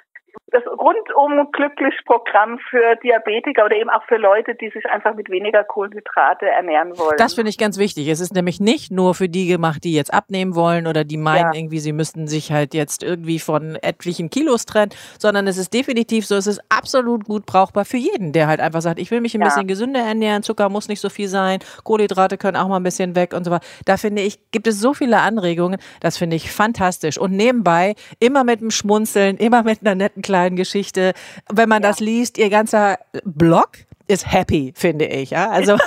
[0.51, 5.29] das rundum glücklich Programm für Diabetiker oder eben auch für Leute, die sich einfach mit
[5.29, 7.17] weniger Kohlenhydrate ernähren wollen.
[7.17, 8.07] Das finde ich ganz wichtig.
[8.07, 11.53] Es ist nämlich nicht nur für die gemacht, die jetzt abnehmen wollen oder die meinen
[11.53, 11.59] ja.
[11.59, 16.25] irgendwie, sie müssten sich halt jetzt irgendwie von etlichen Kilos trennen, sondern es ist definitiv
[16.25, 19.35] so, es ist absolut gut brauchbar für jeden, der halt einfach sagt, ich will mich
[19.35, 19.47] ein ja.
[19.47, 23.15] bisschen gesünder ernähren, Zucker muss nicht so viel sein, Kohlenhydrate können auch mal ein bisschen
[23.15, 23.65] weg und so weiter.
[23.85, 27.17] Da finde ich, gibt es so viele Anregungen, das finde ich fantastisch.
[27.17, 31.13] Und nebenbei immer mit einem Schmunzeln, immer mit einer netten kleinen Geschichte.
[31.51, 31.89] Wenn man ja.
[31.89, 33.69] das liest, ihr ganzer Blog
[34.07, 35.31] ist happy, finde ich.
[35.31, 35.49] Ja?
[35.49, 35.77] Also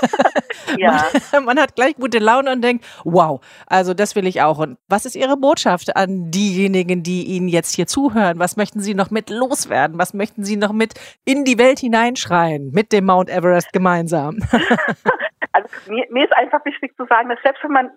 [0.76, 1.05] ja.
[1.33, 4.59] man, man, hat gleich gute Laune und denkt, wow, also das will ich auch.
[4.59, 8.38] Und was ist Ihre Botschaft an diejenigen, die Ihnen jetzt hier zuhören?
[8.38, 9.98] Was möchten Sie noch mit loswerden?
[9.98, 14.38] Was möchten Sie noch mit in die Welt hineinschreien mit dem Mount Everest gemeinsam?
[15.53, 17.90] also mir, mir ist einfach wichtig zu sagen, dass selbst wenn man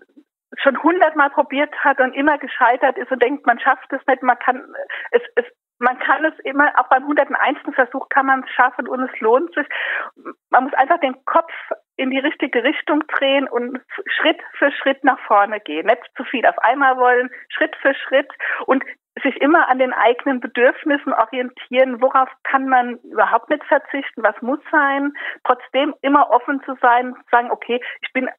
[0.62, 4.38] schon hundertmal probiert hat und immer gescheitert ist und denkt, man schafft es nicht, man
[4.38, 4.62] kann,
[5.12, 5.46] es, es
[5.84, 7.60] man kann es immer, auch beim 101.
[7.76, 9.68] Versuch kann man es schaffen und es lohnt sich.
[10.50, 11.52] Man muss einfach den Kopf
[11.98, 15.86] in die richtige Richtung drehen und Schritt für Schritt nach vorne gehen.
[15.86, 18.32] Nicht zu viel auf einmal wollen, Schritt für Schritt
[18.66, 18.84] und
[19.22, 22.02] sich immer an den eigenen Bedürfnissen orientieren.
[22.02, 24.24] Worauf kann man überhaupt nicht verzichten?
[24.24, 25.14] Was muss sein?
[25.44, 28.30] Trotzdem immer offen zu sein, sagen, okay, ich bin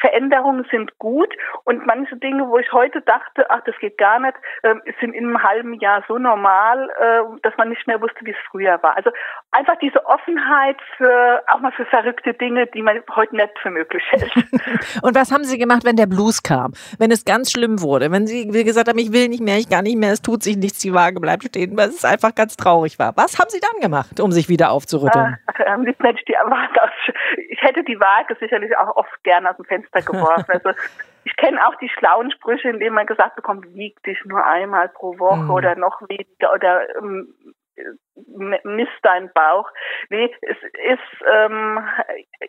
[0.00, 1.32] Veränderungen sind gut
[1.64, 5.26] und manche Dinge, wo ich heute dachte, ach, das geht gar nicht, äh, sind in
[5.26, 8.96] einem halben Jahr so normal, äh, dass man nicht mehr wusste, wie es früher war.
[8.96, 9.10] Also
[9.52, 14.02] einfach diese Offenheit für auch mal für verrückte Dinge, die man heute nicht für möglich
[14.10, 14.32] hält.
[15.02, 16.72] und was haben Sie gemacht, wenn der Blues kam?
[16.98, 18.10] Wenn es ganz schlimm wurde?
[18.10, 20.42] Wenn Sie wie gesagt haben, ich will nicht mehr, ich gar nicht mehr, es tut
[20.42, 23.12] sich nichts, die Waage bleibt stehen, weil es einfach ganz traurig war.
[23.16, 25.38] Was haben Sie dann gemacht, um sich wieder aufzurütteln?
[25.46, 26.66] Ach, am liebsten hätte ich die Waage
[27.56, 30.50] ich hätte die Waage sicherlich auch oft gerne aus dem Fenster geworfen.
[30.52, 30.70] Also
[31.24, 34.88] ich kenne auch die schlauen Sprüche, in denen man gesagt bekommt, wieg dich nur einmal
[34.88, 35.50] pro Woche mhm.
[35.50, 37.34] oder noch weniger oder ähm,
[38.64, 39.70] misst deinen Bauch.
[40.08, 41.86] Nee, es ist, ähm,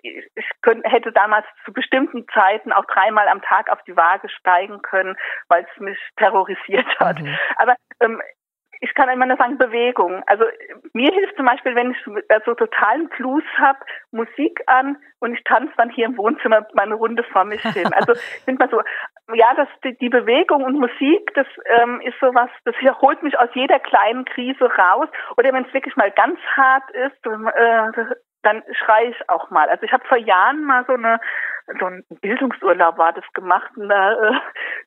[0.01, 4.81] ich könnte, hätte damals zu bestimmten Zeiten auch dreimal am Tag auf die Waage steigen
[4.81, 5.15] können,
[5.49, 7.19] weil es mich terrorisiert hat.
[7.19, 7.37] Mhm.
[7.57, 8.21] Aber ähm,
[8.79, 10.23] ich kann immer nur sagen Bewegung.
[10.27, 10.45] Also
[10.93, 11.97] mir hilft zum Beispiel, wenn ich
[12.45, 13.79] so totalen Blues habe,
[14.11, 17.91] Musik an und ich tanze dann hier im Wohnzimmer meine Runde vor mich hin.
[17.93, 18.81] Also ich finde mal so,
[19.35, 21.47] ja, das die, die Bewegung und Musik, das
[21.79, 25.09] ähm, ist sowas, das holt mich aus jeder kleinen Krise raus.
[25.37, 29.67] Oder wenn es wirklich mal ganz hart ist, äh, dann schreie ich auch mal.
[29.69, 31.19] Also ich habe vor Jahren mal so eine
[31.79, 34.39] so ein Bildungsurlaub war das gemacht und da äh,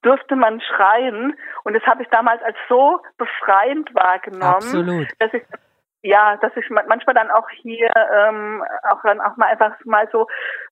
[0.03, 5.09] durfte man schreien und das habe ich damals als so befreiend wahrgenommen, Absolut.
[5.19, 5.43] dass ich
[6.03, 10.27] ja, dass ich manchmal dann auch hier ähm, auch dann auch mal einfach mal so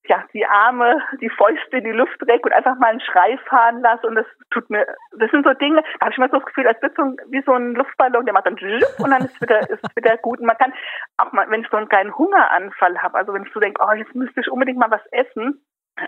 [0.07, 3.83] ja die Arme, die Fäuste in die Luft recke und einfach mal einen Schrei fahren
[3.83, 4.87] lasse und das tut mir,
[5.19, 7.43] das sind so Dinge, da habe ich mal so das Gefühl, als wird so wie
[7.45, 10.41] so ein Luftballon, der macht dann und dann ist wieder ist wieder gut.
[10.41, 10.73] Und man kann
[11.19, 13.93] auch mal, wenn ich so einen kleinen Hungeranfall habe, also wenn ich so denke, oh
[13.93, 15.63] jetzt müsste ich unbedingt mal was essen,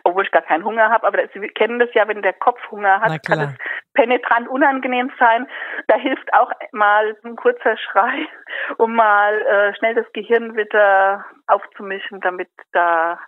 [0.04, 3.00] obwohl ich gar keinen Hunger habe, aber Sie kennen das ja, wenn der Kopf Hunger
[3.00, 3.54] hat, kann es
[3.94, 5.46] penetrant unangenehm sein.
[5.88, 8.26] Da hilft auch mal ein kurzer Schrei,
[8.78, 13.18] um mal äh, schnell das Gehirn wieder aufzumischen, damit da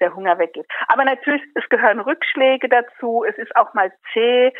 [0.00, 0.66] der Hunger weggeht.
[0.88, 3.24] Aber natürlich, es gehören Rückschläge dazu.
[3.26, 4.52] Es ist auch mal zäh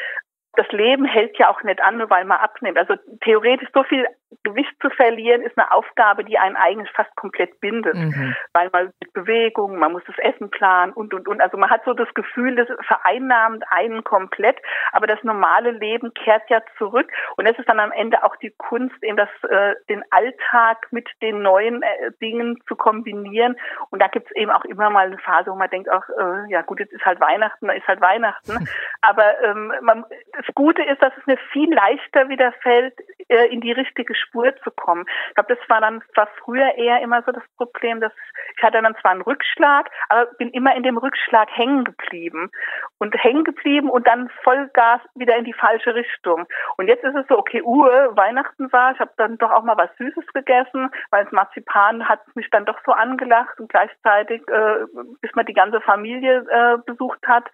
[0.57, 2.79] das Leben hält ja auch nicht an, nur weil man abnimmt.
[2.79, 4.07] Also theoretisch so viel
[4.43, 7.95] Gewicht zu verlieren, ist eine Aufgabe, die einen eigentlich fast komplett bindet.
[7.95, 8.35] Mhm.
[8.53, 11.41] Weil man mit Bewegung, man muss das Essen planen und, und, und.
[11.41, 14.57] Also man hat so das Gefühl, das vereinnahmt einen komplett.
[14.93, 17.11] Aber das normale Leben kehrt ja zurück.
[17.37, 21.09] Und das ist dann am Ende auch die Kunst, eben das, äh, den Alltag mit
[21.23, 23.57] den neuen äh, Dingen zu kombinieren.
[23.91, 26.51] Und da gibt es eben auch immer mal eine Phase, wo man denkt, auch, äh,
[26.51, 28.69] ja gut, jetzt ist halt Weihnachten, ist halt Weihnachten.
[29.03, 32.95] Aber ähm, man, das Gute ist, dass es mir viel leichter wieder fällt,
[33.29, 35.05] äh, in die richtige Spur zu kommen.
[35.29, 38.13] Ich glaube, das war dann war früher eher immer so das Problem, dass
[38.57, 42.51] ich hatte dann zwar einen Rückschlag, aber bin immer in dem Rückschlag hängen geblieben
[42.99, 46.47] und hängen geblieben und dann Vollgas wieder in die falsche Richtung.
[46.77, 49.77] Und jetzt ist es so, okay, Uhr, Weihnachten war, ich habe dann doch auch mal
[49.77, 54.85] was Süßes gegessen, weil das Marzipan hat mich dann doch so angelacht und gleichzeitig, äh,
[55.21, 57.45] bis man die ganze Familie äh, besucht hat,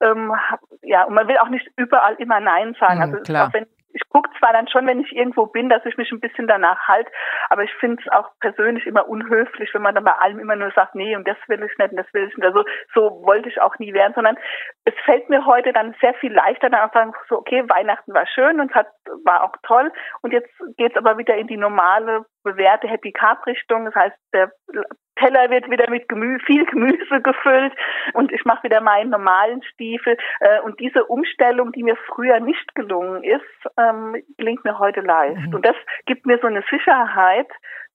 [0.00, 0.34] ähm,
[0.82, 2.96] ja, und man will auch nicht überall immer Nein sagen.
[2.96, 3.48] Mhm, also klar.
[3.48, 6.20] Auch wenn ich gucke zwar dann schon, wenn ich irgendwo bin, dass ich mich ein
[6.20, 7.10] bisschen danach halte,
[7.48, 10.70] aber ich finde es auch persönlich immer unhöflich, wenn man dann bei allem immer nur
[10.72, 12.46] sagt, nee, und das will ich nicht, und das will ich nicht.
[12.46, 14.36] Also so wollte ich auch nie werden, sondern
[14.84, 18.26] es fällt mir heute dann sehr viel leichter, dann auch sagen, so, okay, Weihnachten war
[18.26, 18.88] schön und hat,
[19.24, 23.46] war auch toll und jetzt geht es aber wieder in die normale, bewährte Happy Carb
[23.46, 23.84] Richtung.
[23.84, 24.52] Das heißt, der
[25.18, 27.72] Teller wird wieder mit Gemü viel Gemüse gefüllt
[28.14, 30.16] und ich mache wieder meinen normalen Stiefel.
[30.40, 33.42] Äh, und diese Umstellung, die mir früher nicht gelungen ist,
[33.78, 35.48] ähm, gelingt mir heute leicht.
[35.48, 35.54] Mhm.
[35.54, 35.76] Und das
[36.06, 37.48] gibt mir so eine Sicherheit,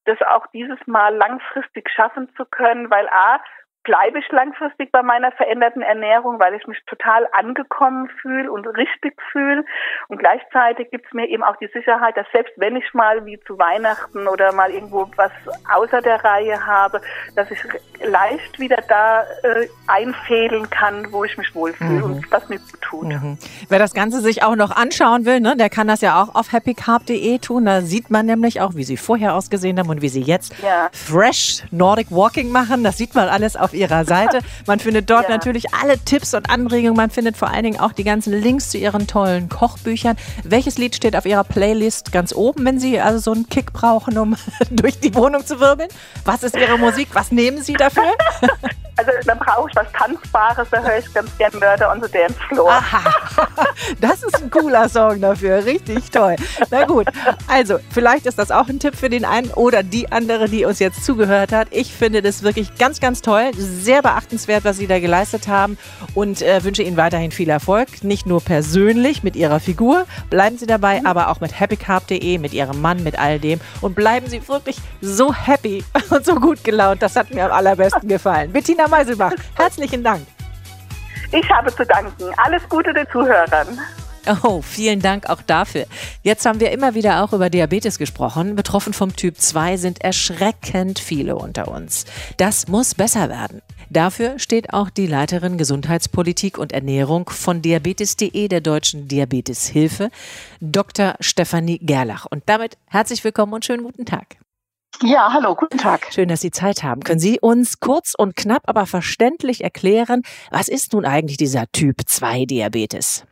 [0.05, 3.39] das auch dieses Mal langfristig schaffen zu können, weil A,
[3.83, 9.21] bleibe ich langfristig bei meiner veränderten Ernährung, weil ich mich total angekommen fühle und richtig
[9.31, 9.65] fühle.
[10.07, 13.39] Und gleichzeitig gibt es mir eben auch die Sicherheit, dass selbst wenn ich mal wie
[13.41, 15.31] zu Weihnachten oder mal irgendwo was
[15.73, 17.01] außer der Reihe habe,
[17.35, 17.59] dass ich
[18.03, 22.03] leicht wieder da äh, einfädeln kann, wo ich mich wohlfühle mhm.
[22.03, 23.07] und was mir gut tut.
[23.07, 23.37] Mhm.
[23.67, 26.51] Wer das Ganze sich auch noch anschauen will, ne, der kann das ja auch auf
[26.53, 27.65] happycarb.de tun.
[27.65, 30.89] Da sieht man nämlich auch, wie sie vorher ausgesehen haben und wie sie jetzt ja.
[30.91, 32.83] fresh Nordic Walking machen.
[32.83, 34.39] Das sieht man alles auf ihrer Seite.
[34.67, 35.29] Man findet dort ja.
[35.29, 36.95] natürlich alle Tipps und Anregungen.
[36.95, 40.17] Man findet vor allen Dingen auch die ganzen Links zu ihren tollen Kochbüchern.
[40.43, 44.17] Welches Lied steht auf ihrer Playlist ganz oben, wenn Sie also so einen Kick brauchen,
[44.17, 44.35] um
[44.69, 45.89] durch die Wohnung zu wirbeln?
[46.25, 47.09] Was ist Ihre Musik?
[47.13, 48.03] Was nehmen Sie dafür?
[48.95, 52.35] Also dann brauche ich was Tanzbares, da höre ich ganz gern Murder on the Dance
[52.49, 52.71] Floor.
[52.71, 53.01] Aha.
[53.99, 56.35] Das ist ein cooler Song dafür, richtig toll.
[56.71, 57.07] Na gut,
[57.47, 60.79] also vielleicht ist das auch ein Tipp für den einen oder die andere, die uns
[60.79, 61.67] jetzt zugehört hat.
[61.71, 65.77] Ich finde das wirklich ganz, ganz toll, sehr beachtenswert, was Sie da geleistet haben
[66.13, 70.67] und äh, wünsche Ihnen weiterhin viel Erfolg, nicht nur persönlich mit Ihrer Figur, bleiben Sie
[70.67, 71.05] dabei, mhm.
[71.05, 75.33] aber auch mit happycarb.de, mit Ihrem Mann, mit all dem und bleiben Sie wirklich so
[75.33, 77.01] happy und so gut gelaunt.
[77.01, 78.51] Das hat mir am allerbesten gefallen.
[78.51, 80.25] Bettina Bettina Meiselbach, herzlichen Dank.
[81.31, 82.25] Ich habe zu danken.
[82.37, 83.79] Alles Gute den Zuhörern.
[84.43, 85.85] Oh, vielen Dank auch dafür.
[86.21, 88.55] Jetzt haben wir immer wieder auch über Diabetes gesprochen.
[88.55, 92.05] Betroffen vom Typ 2 sind erschreckend viele unter uns.
[92.37, 93.61] Das muss besser werden.
[93.89, 100.09] Dafür steht auch die Leiterin Gesundheitspolitik und Ernährung von Diabetes.de der Deutschen Diabeteshilfe,
[100.61, 101.15] Dr.
[101.19, 102.25] Stefanie Gerlach.
[102.29, 104.37] Und damit herzlich willkommen und schönen guten Tag.
[105.01, 106.07] Ja, hallo, guten Tag.
[106.13, 107.01] Schön, dass Sie Zeit haben.
[107.01, 112.01] Können Sie uns kurz und knapp, aber verständlich erklären, was ist nun eigentlich dieser Typ
[112.05, 113.25] 2 Diabetes?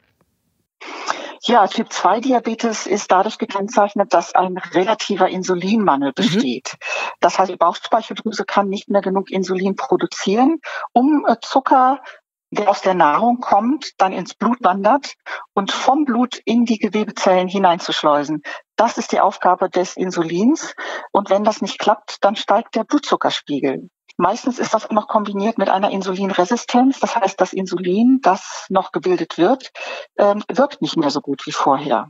[1.43, 6.13] Ja, Typ 2 Diabetes ist dadurch gekennzeichnet, dass ein relativer Insulinmangel mhm.
[6.13, 6.73] besteht.
[6.73, 6.77] Mhm.
[7.19, 10.59] Das heißt, die Bauchspeicheldrüse kann nicht mehr genug Insulin produzieren,
[10.93, 12.01] um äh, Zucker
[12.51, 15.15] der aus der Nahrung kommt, dann ins Blut wandert
[15.53, 18.43] und vom Blut in die Gewebezellen hineinzuschleusen.
[18.75, 20.75] Das ist die Aufgabe des Insulins.
[21.11, 23.89] Und wenn das nicht klappt, dann steigt der Blutzuckerspiegel.
[24.17, 26.99] Meistens ist das noch kombiniert mit einer Insulinresistenz.
[26.99, 29.71] Das heißt, das Insulin, das noch gebildet wird,
[30.17, 32.09] ähm, wirkt nicht mehr so gut wie vorher.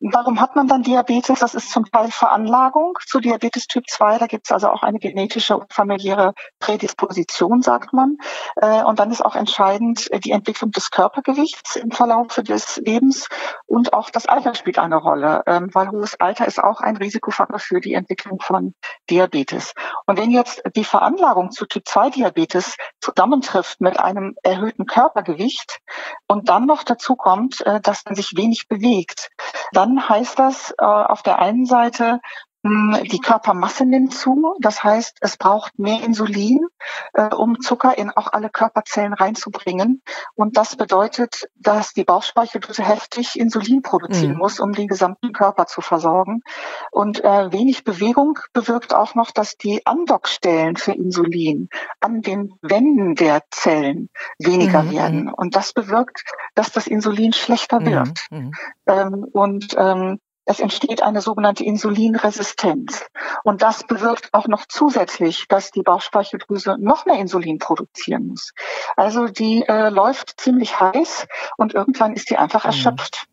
[0.00, 1.40] Warum hat man dann Diabetes?
[1.40, 4.18] Das ist zum Teil Veranlagung zu Diabetes Typ 2.
[4.18, 8.16] Da gibt es also auch eine genetische und familiäre Prädisposition, sagt man.
[8.56, 13.28] Äh, und dann ist auch entscheidend äh, die Entwicklung des Körpergewichts im Verlauf des Lebens
[13.66, 17.58] und auch das Alter spielt eine Rolle, ähm, weil hohes Alter ist auch ein Risikofaktor
[17.58, 18.74] für die Entwicklung von
[19.10, 19.74] Diabetes.
[20.06, 25.80] Und wenn jetzt die Veranlagung zu Typ 2 Diabetes zusammentrifft mit einem erhöhten Körpergewicht
[26.28, 29.30] und dann noch dazu kommt, äh, dass man sich wenig bewegt,
[29.72, 32.20] dann heißt das äh, auf der einen Seite,
[32.64, 34.56] die Körpermasse nimmt zu.
[34.60, 36.66] Das heißt, es braucht mehr Insulin,
[37.14, 40.02] äh, um Zucker in auch alle Körperzellen reinzubringen.
[40.34, 44.38] Und das bedeutet, dass die Bauchspeicheldrüse heftig Insulin produzieren mhm.
[44.38, 46.42] muss, um den gesamten Körper zu versorgen.
[46.90, 51.68] Und äh, wenig Bewegung bewirkt auch noch, dass die Andockstellen für Insulin
[52.00, 54.90] an den Wänden der Zellen weniger mhm.
[54.90, 55.32] werden.
[55.32, 56.24] Und das bewirkt,
[56.56, 57.86] dass das Insulin schlechter mhm.
[57.86, 58.26] wird.
[58.30, 58.52] Mhm.
[58.86, 63.04] Ähm, und ähm, es entsteht eine sogenannte Insulinresistenz.
[63.44, 68.54] Und das bewirkt auch noch zusätzlich, dass die Bauchspeicheldrüse noch mehr Insulin produzieren muss.
[68.96, 71.26] Also die äh, läuft ziemlich heiß
[71.58, 72.70] und irgendwann ist die einfach mhm.
[72.70, 73.26] erschöpft.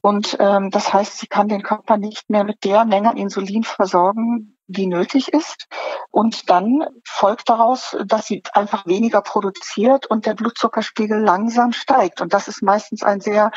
[0.00, 4.56] Und ähm, das heißt, sie kann den Körper nicht mehr mit der Menge Insulin versorgen,
[4.70, 5.66] die nötig ist.
[6.10, 12.20] Und dann folgt daraus, dass sie einfach weniger produziert und der Blutzuckerspiegel langsam steigt.
[12.20, 13.50] Und das ist meistens ein sehr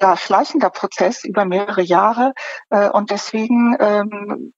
[0.00, 2.32] ja, schleichender Prozess über mehrere Jahre.
[2.70, 4.52] Äh, und deswegen ähm,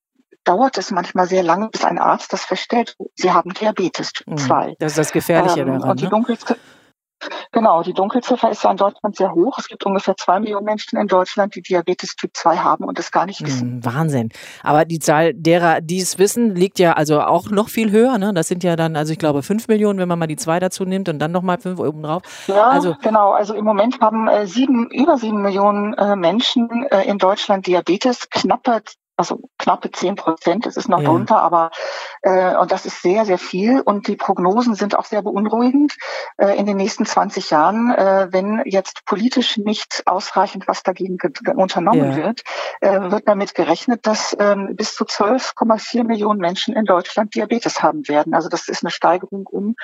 [0.44, 4.68] dauert es manchmal sehr lange, bis ein Arzt das feststellt, Sie haben Diabetes Typ 2.
[4.68, 4.74] Mhm.
[4.78, 5.90] Das ist das Gefährliche ähm, daran.
[5.90, 6.10] Und die ne?
[7.52, 9.58] Genau, die Dunkelziffer ist ja in Deutschland sehr hoch.
[9.58, 13.10] Es gibt ungefähr zwei Millionen Menschen in Deutschland, die Diabetes Typ 2 haben und das
[13.10, 13.82] gar nicht wissen.
[13.82, 14.28] Hm, Wahnsinn.
[14.62, 18.18] Aber die Zahl derer, die es wissen, liegt ja also auch noch viel höher.
[18.18, 18.32] Ne?
[18.34, 20.84] Das sind ja dann, also ich glaube, fünf Millionen, wenn man mal die zwei dazu
[20.84, 22.22] nimmt und dann nochmal fünf oben drauf.
[22.46, 23.32] Ja, also, genau.
[23.32, 28.28] Also im Moment haben äh, sieben, über sieben Millionen äh, Menschen äh, in Deutschland Diabetes.
[28.30, 28.82] Knappe
[29.18, 31.08] also knappe zehn Prozent, es ist noch ja.
[31.08, 31.70] drunter, aber
[32.22, 33.80] äh, und das ist sehr, sehr viel.
[33.80, 35.96] Und die Prognosen sind auch sehr beunruhigend
[36.36, 41.18] äh, in den nächsten 20 Jahren, äh, wenn jetzt politisch nicht ausreichend was dagegen
[41.56, 42.16] unternommen ja.
[42.16, 42.42] wird,
[42.80, 48.06] äh, wird damit gerechnet, dass äh, bis zu 12,4 Millionen Menschen in Deutschland Diabetes haben
[48.06, 48.34] werden.
[48.34, 49.74] Also das ist eine Steigerung um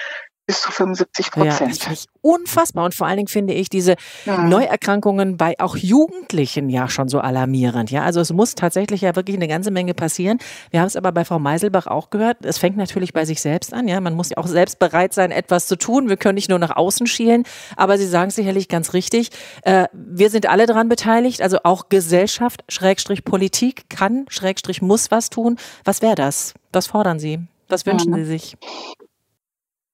[0.47, 1.61] bis zu 75 Prozent.
[1.61, 2.85] Ja, das finde ich unfassbar.
[2.85, 4.43] Und vor allen Dingen finde ich diese ja.
[4.43, 7.91] Neuerkrankungen bei auch Jugendlichen ja schon so alarmierend.
[7.91, 10.39] Ja, also es muss tatsächlich ja wirklich eine ganze Menge passieren.
[10.71, 12.45] Wir haben es aber bei Frau Meiselbach auch gehört.
[12.45, 13.89] Es fängt natürlich bei sich selbst an.
[13.89, 16.09] Ja, man muss ja auch selbst bereit sein, etwas zu tun.
[16.09, 17.45] Wir können nicht nur nach außen schielen.
[17.77, 19.31] Aber Sie sagen sicherlich ganz richtig.
[19.63, 21.41] Äh, wir sind alle daran beteiligt.
[21.41, 25.57] Also auch Gesellschaft, Schrägstrich Politik kann, Schrägstrich muss was tun.
[25.85, 26.55] Was wäre das?
[26.73, 27.41] Was fordern Sie?
[27.69, 28.19] Was wünschen ja.
[28.19, 28.57] Sie sich?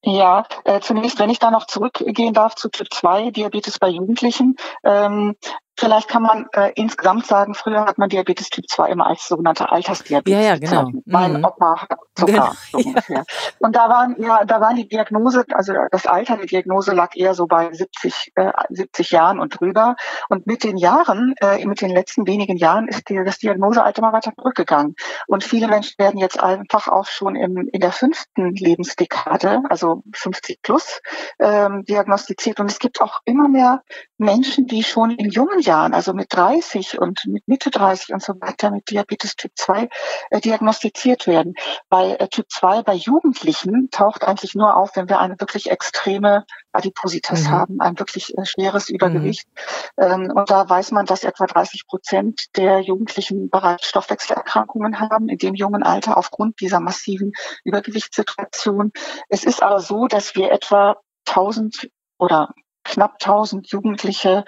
[0.02, 4.56] Ja, äh, zunächst, wenn ich da noch zurückgehen darf zu Typ 2, Diabetes bei Jugendlichen.
[4.82, 5.36] Ähm,
[5.80, 9.72] Vielleicht kann man äh, insgesamt sagen, früher hat man Diabetes Typ 2 immer als sogenannte
[9.72, 10.38] Altersdiabetes.
[10.38, 10.90] Ja, ja, genau.
[11.06, 11.44] Mein mhm.
[11.46, 12.52] Opa hat Zucker, genau.
[12.70, 13.24] so ungefähr.
[13.60, 17.32] Und da waren, ja, da waren die Diagnose, also das Alter der Diagnose lag eher
[17.32, 19.96] so bei 70, äh, 70 Jahren und drüber.
[20.28, 24.12] Und mit den Jahren, äh, mit den letzten wenigen Jahren ist die, das Diagnosealter mal
[24.12, 24.96] weiter zurückgegangen.
[25.28, 30.60] Und viele Menschen werden jetzt einfach auch schon im, in der fünften Lebensdekade, also 50
[30.60, 31.00] plus,
[31.38, 32.60] ähm, diagnostiziert.
[32.60, 33.80] Und es gibt auch immer mehr
[34.18, 38.34] Menschen, die schon in jungen Jahren, also mit 30 und mit Mitte 30 und so
[38.40, 39.88] weiter mit Diabetes Typ 2
[40.30, 41.54] äh, diagnostiziert werden.
[41.88, 46.44] Bei äh, Typ 2 bei Jugendlichen taucht eigentlich nur auf, wenn wir eine wirklich extreme
[46.72, 47.50] Adipositas mhm.
[47.50, 49.48] haben, ein wirklich äh, schweres Übergewicht.
[49.96, 50.04] Mhm.
[50.04, 55.38] Ähm, und da weiß man, dass etwa 30 Prozent der Jugendlichen bereits Stoffwechselerkrankungen haben in
[55.38, 57.32] dem jungen Alter aufgrund dieser massiven
[57.64, 58.92] Übergewichtssituation.
[59.28, 62.50] Es ist aber so, dass wir etwa 1000 oder
[62.84, 64.44] knapp 1000 Jugendliche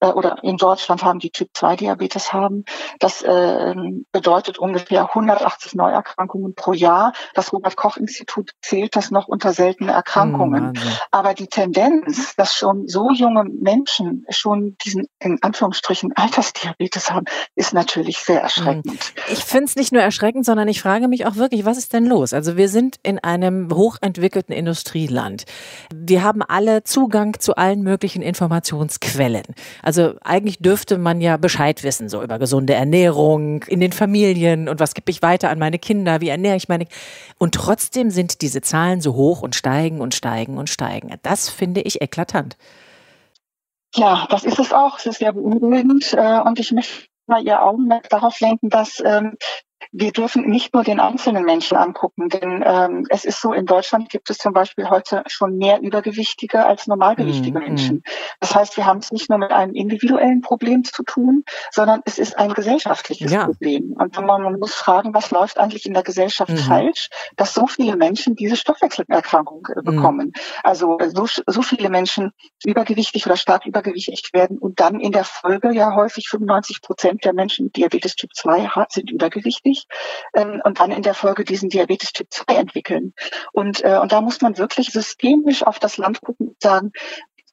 [0.00, 2.64] äh, oder in Deutschland haben, die Typ-2-Diabetes haben.
[2.98, 3.74] Das äh,
[4.12, 7.12] bedeutet ungefähr 180 Neuerkrankungen pro Jahr.
[7.34, 10.72] Das Robert-Koch-Institut zählt das noch unter seltene Erkrankungen.
[10.76, 17.26] Oh, Aber die Tendenz, dass schon so junge Menschen schon diesen in Anführungsstrichen Altersdiabetes haben,
[17.54, 18.86] ist natürlich sehr erschreckend.
[18.86, 19.32] Hm.
[19.32, 22.06] Ich finde es nicht nur erschreckend, sondern ich frage mich auch wirklich, was ist denn
[22.06, 22.32] los?
[22.32, 25.44] Also wir sind in einem hochentwickelten Industrieland.
[25.94, 29.44] Wir haben alle Zugang zu allen möglichen Informationsquellen.
[29.84, 34.80] Also eigentlich dürfte man ja Bescheid wissen, so über gesunde Ernährung in den Familien und
[34.80, 36.86] was gebe ich weiter an meine Kinder, wie ernähre ich meine.
[37.36, 41.14] Und trotzdem sind diese Zahlen so hoch und steigen und steigen und steigen.
[41.22, 42.56] Das finde ich eklatant.
[43.94, 44.98] Ja, das ist es auch.
[44.98, 46.14] Es ist sehr beunruhigend.
[46.14, 49.36] Äh, und ich möchte mal Ihr Augenmerk darauf lenken, dass ähm,
[49.96, 54.08] wir dürfen nicht nur den einzelnen Menschen angucken, denn ähm, es ist so, in Deutschland
[54.08, 58.02] gibt es zum Beispiel heute schon mehr Übergewichtige als normalgewichtige mm, Menschen.
[58.40, 62.18] Das heißt, wir haben es nicht nur mit einem individuellen Problem zu tun, sondern es
[62.18, 63.44] ist ein gesellschaftliches ja.
[63.44, 63.92] Problem.
[63.96, 66.56] Und man, man, muss fragen, was läuft eigentlich in der Gesellschaft mhm.
[66.56, 69.84] falsch, dass so viele Menschen diese Stoffwechselerkrankung äh, mhm.
[69.84, 70.32] bekommen.
[70.64, 72.32] Also äh, so, so viele Menschen
[72.64, 77.32] übergewichtig oder stark übergewichtig werden und dann in der Folge ja häufig 95 Prozent der
[77.32, 79.83] Menschen mit Diabetes Typ 2 sind übergewichtig
[80.34, 83.14] ähm, und dann in der Folge diesen Diabetes Typ 2 entwickeln.
[83.52, 86.92] Und, äh, und da muss man wirklich systemisch auf das Land gucken und sagen,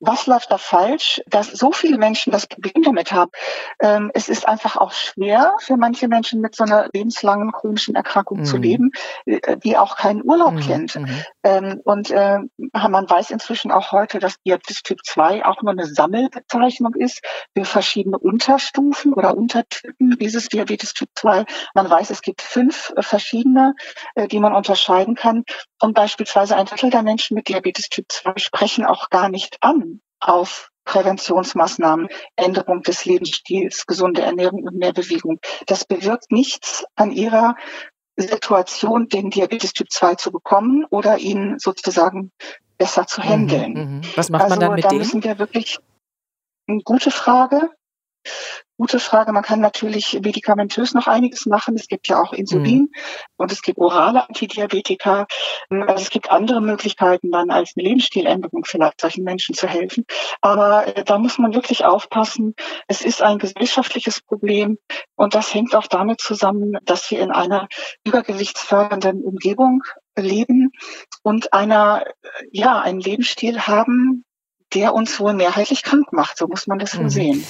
[0.01, 3.31] was läuft da falsch, dass so viele Menschen das Problem damit haben.
[3.81, 8.39] Ähm, es ist einfach auch schwer für manche Menschen mit so einer lebenslangen chronischen Erkrankung
[8.39, 8.45] mhm.
[8.45, 8.91] zu leben,
[9.25, 10.59] äh, die auch keinen Urlaub mhm.
[10.59, 10.95] kennt.
[10.95, 11.23] Mhm.
[11.43, 12.39] Ähm, und äh,
[12.73, 17.21] man weiß inzwischen auch heute, dass Diabetes Typ 2 auch nur eine Sammelbezeichnung ist
[17.55, 21.45] für verschiedene Unterstufen oder Untertypen dieses Diabetes Typ 2.
[21.75, 23.75] Man weiß, es gibt fünf äh, verschiedene,
[24.15, 25.43] äh, die man unterscheiden kann.
[25.79, 29.90] Und beispielsweise ein Drittel der Menschen mit Diabetes Typ 2 sprechen auch gar nicht an
[30.21, 35.39] auf Präventionsmaßnahmen, Änderung des Lebensstils, gesunde Ernährung und mehr Bewegung.
[35.67, 37.55] Das bewirkt nichts an ihrer
[38.17, 42.31] Situation, den Diabetes Typ 2 zu bekommen oder ihn sozusagen
[42.77, 43.73] besser zu handeln.
[43.73, 44.07] Mhm, mh.
[44.15, 44.97] Was macht man also, dann mit da dem?
[44.99, 45.79] müssen wir wirklich
[46.67, 47.69] eine gute Frage.
[48.77, 49.31] Gute Frage.
[49.31, 51.75] Man kann natürlich medikamentös noch einiges machen.
[51.75, 52.91] Es gibt ja auch Insulin mhm.
[53.37, 55.27] und es gibt orale Antidiabetika.
[55.69, 60.05] Also es gibt andere Möglichkeiten dann als eine Lebensstiländerung vielleicht solchen Menschen zu helfen.
[60.41, 62.55] Aber äh, da muss man wirklich aufpassen.
[62.87, 64.79] Es ist ein gesellschaftliches Problem
[65.15, 67.67] und das hängt auch damit zusammen, dass wir in einer
[68.03, 69.83] übergewichtsfördernden Umgebung
[70.17, 70.71] leben
[71.21, 72.03] und einer,
[72.51, 74.25] ja, einen Lebensstil haben,
[74.73, 76.37] der uns wohl mehrheitlich krank macht.
[76.37, 77.09] So muss man das wohl mhm.
[77.09, 77.45] sehen.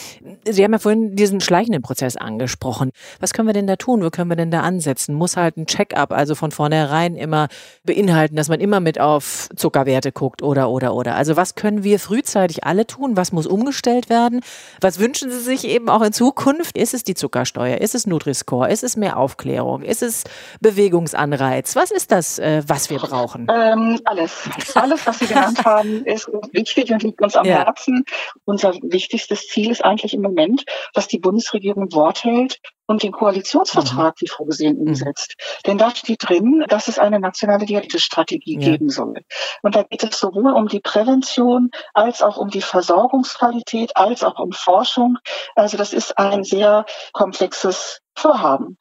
[0.49, 2.91] Sie haben ja vorhin diesen schleichenden Prozess angesprochen.
[3.19, 4.03] Was können wir denn da tun?
[4.03, 5.13] Wo können wir denn da ansetzen?
[5.15, 7.47] Muss halt ein Check-up, also von vornherein immer
[7.84, 11.15] beinhalten, dass man immer mit auf Zuckerwerte guckt oder, oder, oder.
[11.15, 13.17] Also was können wir frühzeitig alle tun?
[13.17, 14.41] Was muss umgestellt werden?
[14.80, 16.78] Was wünschen Sie sich eben auch in Zukunft?
[16.78, 17.78] Ist es die Zuckersteuer?
[17.78, 18.69] Ist es Nutri-Score?
[18.69, 19.84] Ist es mehr Aufklärung?
[19.84, 20.24] Ist es
[20.59, 21.76] Bewegungsanreiz?
[21.76, 23.47] Was ist das, äh, was wir brauchen?
[23.51, 24.49] Ähm, alles.
[24.74, 27.66] Alles, was Sie genannt haben, ist wichtig und liegt uns am ja.
[27.66, 28.05] Herzen.
[28.45, 34.16] Unser wichtigstes Ziel ist eigentlich im Moment, dass die Bundesregierung Wort hält und den Koalitionsvertrag,
[34.16, 34.22] mhm.
[34.22, 34.89] wie vorgesehen, mhm.
[34.89, 35.36] umsetzt.
[35.38, 35.62] Mhm.
[35.68, 38.72] Denn da steht drin, dass es eine nationale Diabetesstrategie ja.
[38.72, 39.22] geben soll.
[39.62, 44.39] Und da geht es sowohl um die Prävention als auch um die Versorgungsqualität, als auch
[44.39, 45.18] um Forschung.
[45.55, 48.78] Also das ist ein sehr komplexes Vorhaben.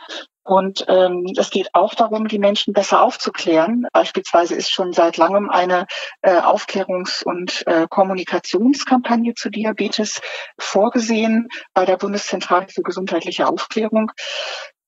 [0.50, 3.86] Und ähm, es geht auch darum, die Menschen besser aufzuklären.
[3.92, 5.86] Beispielsweise ist schon seit langem eine
[6.22, 10.20] äh, Aufklärungs- und äh, Kommunikationskampagne zu Diabetes
[10.58, 14.10] vorgesehen bei der Bundeszentrale für gesundheitliche Aufklärung.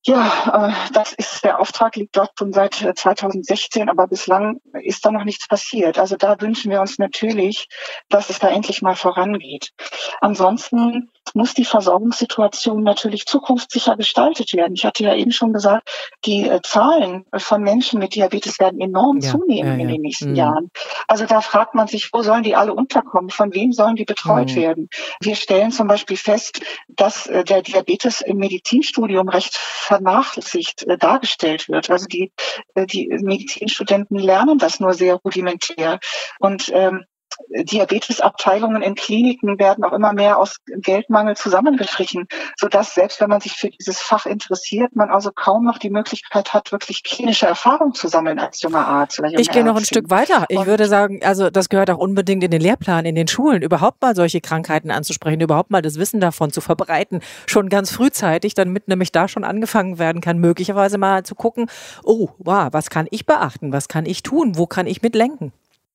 [0.05, 5.07] Ja, äh, das ist der Auftrag liegt dort schon seit 2016, äh, aber bislang ist
[5.07, 5.97] da noch nichts passiert.
[5.97, 7.69] Also da wünschen wir uns natürlich,
[8.09, 9.71] dass es da endlich mal vorangeht.
[10.21, 14.75] Ansonsten muss die Versorgungssituation natürlich zukunftssicher gestaltet werden.
[14.75, 15.89] Ich hatte ja eben schon gesagt,
[16.25, 19.83] die äh, Zahlen von Menschen mit Diabetes werden enorm ja, zunehmen ja, ja.
[19.83, 20.37] in den nächsten mhm.
[20.37, 20.71] Jahren.
[21.09, 23.31] Also da fragt man sich, wo sollen die alle unterkommen?
[23.31, 24.57] Von wem sollen die betreut mhm.
[24.57, 24.89] werden?
[25.21, 31.69] Wir stellen zum Beispiel fest, dass äh, der Diabetes im Medizinstudium recht vernachlässigt äh, dargestellt
[31.69, 31.91] wird.
[31.91, 32.33] Also die,
[32.77, 35.99] die Medizinstudenten lernen das nur sehr rudimentär.
[36.39, 37.05] Und ähm,
[37.49, 42.27] Diabetesabteilungen in Kliniken werden auch immer mehr aus Geldmangel zusammengestrichen,
[42.57, 46.53] sodass selbst wenn man sich für dieses Fach interessiert, man also kaum noch die Möglichkeit
[46.55, 49.21] hat, wirklich klinische Erfahrung zu sammeln als junger Arzt.
[49.37, 50.47] ich gehe noch ein Stück weiter.
[50.49, 53.63] Ich Und würde sagen, also das gehört auch unbedingt in den Lehrplan, in den Schulen,
[53.63, 58.55] überhaupt mal solche Krankheiten anzusprechen, überhaupt mal das Wissen davon zu verbreiten, schon ganz frühzeitig,
[58.55, 61.67] damit nämlich da schon angefangen werden kann, möglicherweise mal zu gucken,
[62.05, 65.53] oh, wow, was kann ich beachten, was kann ich tun, wo kann ich mitlenken?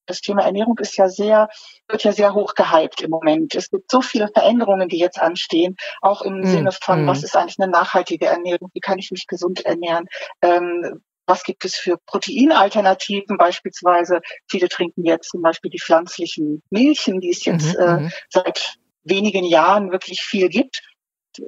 [0.08, 1.50] Das Thema Ernährung ist ja sehr,
[1.88, 3.56] wird ja sehr hoch gehypt im Moment.
[3.56, 7.08] Es gibt so viele Veränderungen, die jetzt anstehen, auch im mm, Sinne von, mm.
[7.08, 8.70] was ist eigentlich eine nachhaltige Ernährung?
[8.74, 10.06] Wie kann ich mich gesund ernähren?
[10.42, 14.22] Ähm, was gibt es für Proteinalternativen beispielsweise?
[14.50, 18.12] Viele trinken jetzt zum Beispiel die pflanzlichen Milchen, die es jetzt mhm, äh, mhm.
[18.30, 20.82] seit wenigen Jahren wirklich viel gibt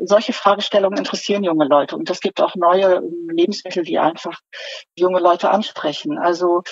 [0.04, 4.40] solche Fragestellungen interessieren junge Leute und es gibt auch neue Lebensmittel, die einfach
[4.96, 6.18] junge Leute ansprechen.
[6.18, 6.64] Also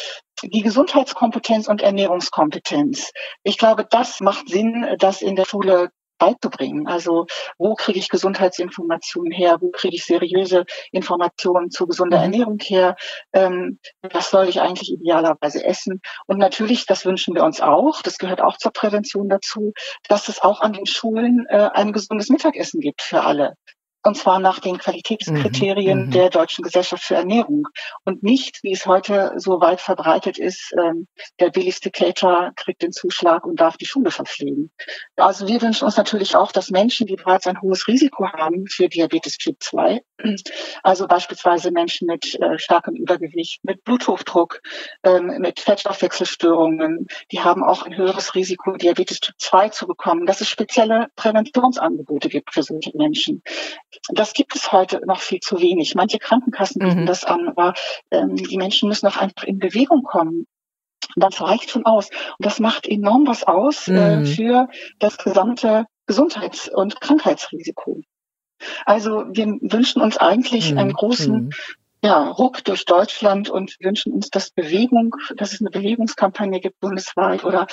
[0.44, 3.12] die Gesundheitskompetenz und Ernährungskompetenz.
[3.44, 6.88] Ich glaube, das macht Sinn, das in der Schule beizubringen.
[6.88, 7.26] Also
[7.58, 9.58] wo kriege ich Gesundheitsinformationen her?
[9.62, 12.24] Wo kriege ich seriöse Informationen zu gesunder mhm.
[12.24, 12.96] Ernährung her?
[13.34, 16.02] Ähm, was soll ich eigentlich idealerweise essen?
[16.26, 19.74] Und natürlich, das wünschen wir uns auch, das gehört auch zur Prävention dazu,
[20.08, 23.56] dass es auch an den Schulen äh, ein gesundes Mittagessen gibt für alle
[24.08, 27.68] und zwar nach den Qualitätskriterien mhm, der Deutschen Gesellschaft für Ernährung
[28.06, 31.08] und nicht, wie es heute so weit verbreitet ist, ähm,
[31.40, 34.72] der billigste Caterer kriegt den Zuschlag und darf die Schule verpflegen.
[35.18, 38.88] Also wir wünschen uns natürlich auch, dass Menschen, die bereits ein hohes Risiko haben für
[38.88, 40.02] Diabetes Typ 2,
[40.84, 44.62] also beispielsweise Menschen mit äh, starkem Übergewicht, mit Bluthochdruck,
[45.04, 50.40] ähm, mit Fettstoffwechselstörungen, die haben auch ein höheres Risiko, Diabetes Typ 2 zu bekommen, dass
[50.40, 53.44] es spezielle Präventionsangebote gibt für solche Menschen.
[54.10, 55.96] Das gibt es heute noch viel zu wenig.
[55.96, 57.06] Manche Krankenkassen bieten mhm.
[57.06, 57.74] das an, aber
[58.12, 60.48] ähm, die Menschen müssen auch einfach in Bewegung kommen.
[61.16, 62.10] Das reicht schon aus.
[62.38, 64.26] Und das macht enorm was aus äh, mhm.
[64.26, 64.68] für
[65.00, 68.02] das gesamte Gesundheits- und Krankheitsrisiko.
[68.86, 70.78] Also wir wünschen uns eigentlich mhm.
[70.78, 71.50] einen großen mhm.
[72.04, 77.44] ja, Ruck durch Deutschland und wünschen uns, dass Bewegung, dass es eine Bewegungskampagne gibt bundesweit
[77.44, 77.68] oder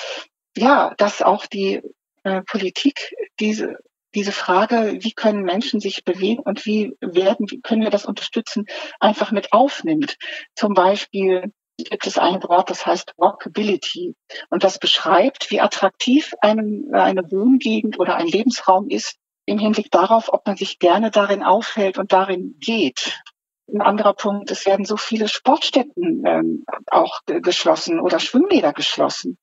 [0.56, 1.82] ja, dass auch die
[2.22, 3.78] äh, Politik diese
[4.14, 8.66] diese Frage, wie können Menschen sich bewegen und wie werden, wie können wir das unterstützen,
[9.00, 10.16] einfach mit aufnimmt.
[10.54, 14.14] Zum Beispiel gibt es ein Wort, das heißt Walkability.
[14.50, 20.32] Und das beschreibt, wie attraktiv eine, eine Wohngegend oder ein Lebensraum ist, im Hinblick darauf,
[20.32, 23.20] ob man sich gerne darin aufhält und darin geht.
[23.72, 29.38] Ein anderer Punkt, es werden so viele Sportstätten ähm, auch geschlossen oder Schwimmbäder geschlossen.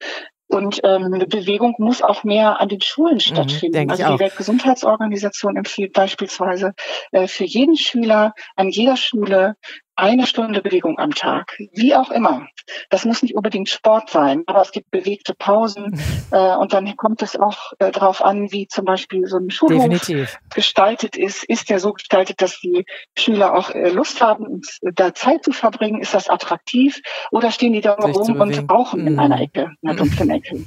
[0.51, 3.85] Und ähm, eine Bewegung muss auch mehr an den Schulen mhm, stattfinden.
[3.85, 6.73] Mhm, also die Weltgesundheitsorganisation empfiehlt beispielsweise
[7.11, 9.55] äh, für jeden Schüler an jeder Schule
[9.95, 12.47] eine Stunde Bewegung am Tag, wie auch immer.
[12.89, 15.99] Das muss nicht unbedingt Sport sein, aber es gibt bewegte Pausen
[16.31, 19.83] äh, und dann kommt es auch äh, darauf an, wie zum Beispiel so ein Schulhof
[19.83, 20.39] Definitiv.
[20.53, 21.43] gestaltet ist.
[21.43, 22.85] Ist der so gestaltet, dass die
[23.17, 26.01] Schüler auch äh, Lust haben, da Zeit zu verbringen?
[26.01, 27.01] Ist das attraktiv?
[27.31, 29.07] Oder stehen die da rum und rauchen mm.
[29.07, 30.63] in einer Ecke, in einer dunklen Ecke?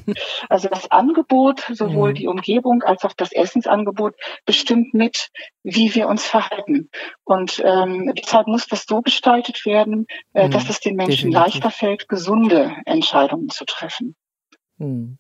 [0.49, 2.15] Also das Angebot, sowohl mm.
[2.15, 4.15] die Umgebung als auch das Essensangebot,
[4.45, 5.31] bestimmt mit,
[5.63, 6.91] wie wir uns verhalten.
[7.25, 11.31] Und ähm, deshalb muss das so gestaltet gestaltet werden, äh, mhm, dass es den Menschen
[11.31, 11.55] definitiv.
[11.55, 14.17] leichter fällt, gesunde Entscheidungen zu treffen.
[14.79, 15.17] Mhm.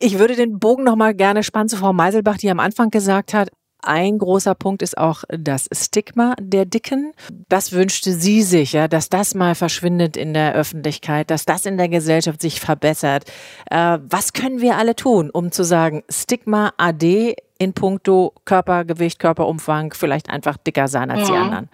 [0.00, 3.34] Ich würde den Bogen noch mal gerne spannen zu Frau Meiselbach, die am Anfang gesagt
[3.34, 3.50] hat,
[3.86, 7.12] ein großer Punkt ist auch das Stigma der Dicken.
[7.50, 11.76] Das wünschte sie sich, ja, dass das mal verschwindet in der Öffentlichkeit, dass das in
[11.76, 13.24] der Gesellschaft sich verbessert.
[13.70, 19.92] Äh, was können wir alle tun, um zu sagen, Stigma AD in puncto Körpergewicht, Körperumfang,
[19.92, 21.34] vielleicht einfach dicker sein als ja.
[21.34, 21.68] die anderen?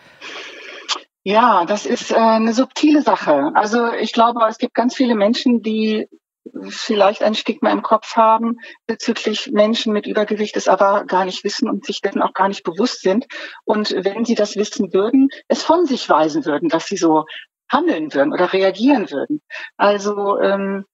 [1.23, 3.53] Ja, das ist äh, eine subtile Sache.
[3.55, 6.09] Also ich glaube, es gibt ganz viele Menschen, die
[6.69, 8.57] vielleicht ein Stigma im Kopf haben
[8.87, 12.65] bezüglich Menschen mit Übergewicht, es aber gar nicht wissen und sich dessen auch gar nicht
[12.65, 13.27] bewusst sind.
[13.65, 17.25] Und wenn sie das wissen würden, es von sich weisen würden, dass sie so
[17.71, 19.43] handeln würden oder reagieren würden.
[19.77, 20.87] Also ähm,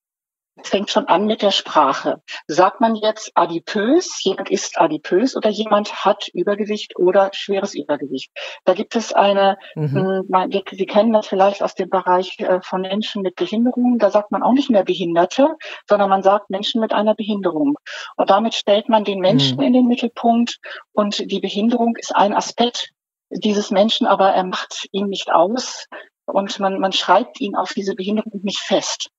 [0.63, 2.23] es fängt schon an mit der Sprache.
[2.47, 8.31] Sagt man jetzt adipös, jemand ist adipös oder jemand hat Übergewicht oder schweres Übergewicht?
[8.65, 10.25] Da gibt es eine, mhm.
[10.31, 14.31] Hm, Sie kennen das vielleicht aus dem Bereich äh, von Menschen mit Behinderungen, da sagt
[14.31, 15.57] man auch nicht mehr Behinderte,
[15.89, 17.77] sondern man sagt Menschen mit einer Behinderung.
[18.17, 19.63] Und damit stellt man den Menschen mhm.
[19.63, 20.59] in den Mittelpunkt
[20.93, 22.91] und die Behinderung ist ein Aspekt
[23.31, 25.87] dieses Menschen, aber er macht ihn nicht aus
[26.25, 29.11] und man, man schreibt ihn auf diese Behinderung nicht fest.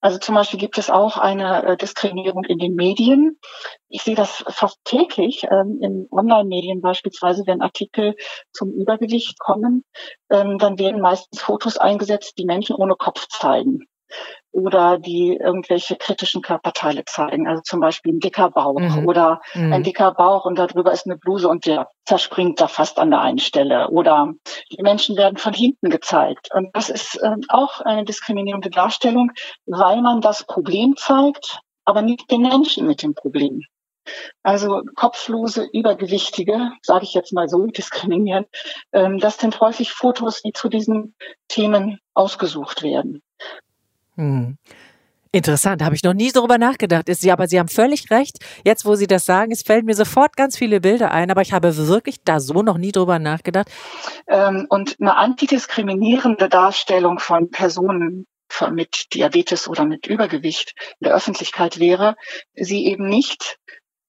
[0.00, 3.38] Also zum Beispiel gibt es auch eine äh, Diskriminierung in den Medien.
[3.88, 8.14] Ich sehe das fast täglich ähm, in Online-Medien beispielsweise, wenn Artikel
[8.52, 9.84] zum Übergewicht kommen,
[10.30, 13.80] ähm, dann werden meistens Fotos eingesetzt, die Menschen ohne Kopf zeigen
[14.50, 17.46] oder die irgendwelche kritischen Körperteile zeigen.
[17.46, 19.06] Also zum Beispiel ein dicker Bauch mhm.
[19.06, 19.72] oder mhm.
[19.72, 23.20] ein dicker Bauch und darüber ist eine Bluse und der zerspringt da fast an der
[23.20, 23.88] einen Stelle.
[23.90, 24.32] Oder
[24.72, 26.48] die Menschen werden von hinten gezeigt.
[26.52, 29.32] Und das ist äh, auch eine diskriminierende Darstellung,
[29.66, 33.62] weil man das Problem zeigt, aber nicht den Menschen mit dem Problem.
[34.42, 38.46] Also kopflose, übergewichtige, sage ich jetzt mal so, diskriminieren.
[38.92, 41.14] Ähm, das sind häufig Fotos, die zu diesen
[41.48, 43.22] Themen ausgesucht werden.
[44.18, 44.58] Hm.
[45.30, 47.08] Interessant, habe ich noch nie darüber nachgedacht.
[47.08, 48.38] Ist, aber Sie haben völlig recht.
[48.64, 51.52] Jetzt, wo Sie das sagen, es fällt mir sofort ganz viele Bilder ein, aber ich
[51.52, 53.68] habe wirklich da so noch nie drüber nachgedacht.
[54.26, 58.26] Ähm, und eine antidiskriminierende Darstellung von Personen
[58.72, 62.16] mit Diabetes oder mit Übergewicht in der Öffentlichkeit wäre,
[62.54, 63.58] sie eben nicht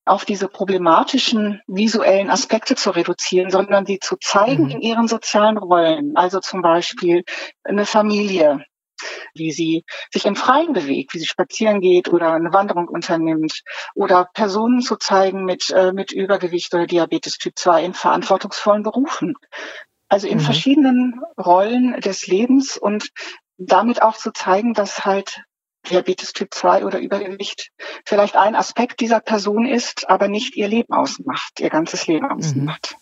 [0.06, 4.72] auf diese problematischen visuellen Aspekte zu reduzieren, sondern sie zu zeigen mhm.
[4.72, 6.16] in ihren sozialen Rollen.
[6.16, 7.24] Also zum Beispiel
[7.64, 8.64] eine Familie,
[9.34, 13.62] wie sie sich im Freien bewegt, wie sie spazieren geht oder eine Wanderung unternimmt
[13.96, 19.36] oder Personen zu zeigen mit, äh, mit Übergewicht oder Diabetes Typ 2 in verantwortungsvollen Berufen.
[20.08, 20.44] Also in mhm.
[20.44, 23.10] verschiedenen Rollen des Lebens und
[23.58, 25.44] damit auch zu zeigen, dass halt
[25.90, 27.72] Diabetes Typ 2 oder Übergewicht
[28.06, 32.32] vielleicht ein Aspekt dieser Person ist, aber nicht ihr Leben ausmacht, ihr ganzes Leben mhm.
[32.32, 32.96] ausmacht.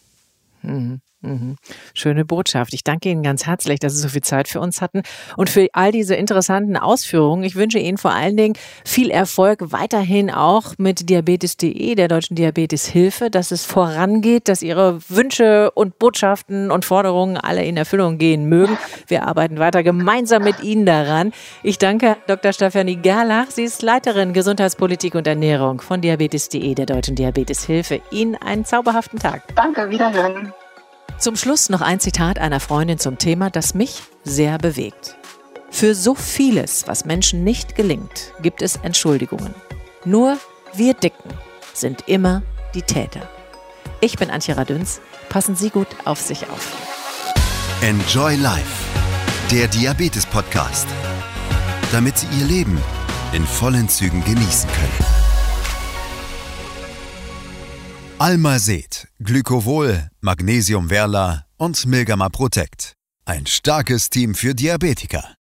[0.62, 0.74] Mhm.
[0.74, 1.02] Mhm.
[1.22, 1.55] Mhm.
[1.95, 2.74] Schöne Botschaft.
[2.74, 5.01] Ich danke Ihnen ganz herzlich, dass Sie so viel Zeit für uns hatten
[5.36, 7.43] und für all diese interessanten Ausführungen.
[7.43, 8.53] Ich wünsche Ihnen vor allen Dingen
[8.86, 15.72] viel Erfolg weiterhin auch mit Diabetes.de, der Deutschen Diabeteshilfe, dass es vorangeht, dass Ihre Wünsche
[15.72, 18.78] und Botschaften und Forderungen alle in Erfüllung gehen mögen.
[19.07, 21.32] Wir arbeiten weiter gemeinsam mit Ihnen daran.
[21.63, 22.53] Ich danke Dr.
[22.53, 23.49] Stefanie Gerlach.
[23.49, 28.01] Sie ist Leiterin Gesundheitspolitik und Ernährung von Diabetes.de, der Deutschen Diabeteshilfe.
[28.11, 29.55] Ihnen einen zauberhaften Tag.
[29.55, 30.53] Danke, wiederhören.
[31.20, 35.15] Zum Schluss noch ein Zitat einer Freundin zum Thema, das mich sehr bewegt.
[35.72, 39.55] Für so vieles, was Menschen nicht gelingt, gibt es Entschuldigungen.
[40.05, 40.38] Nur
[40.74, 41.32] wir Dicken
[41.74, 42.43] sind immer
[42.76, 43.28] die Täter.
[43.99, 45.01] Ich bin Antje Radüns.
[45.30, 46.72] Passen Sie gut auf sich auf.
[47.82, 48.86] Enjoy Life,
[49.51, 50.88] der Diabetes-Podcast.
[51.91, 52.80] Damit Sie Ihr Leben
[53.34, 55.26] in vollen Zügen genießen können.
[58.20, 62.93] Almased, Glycovol, Magnesium Verla und Milgama Protect.
[63.26, 65.36] Ein starkes Team für Diabetiker.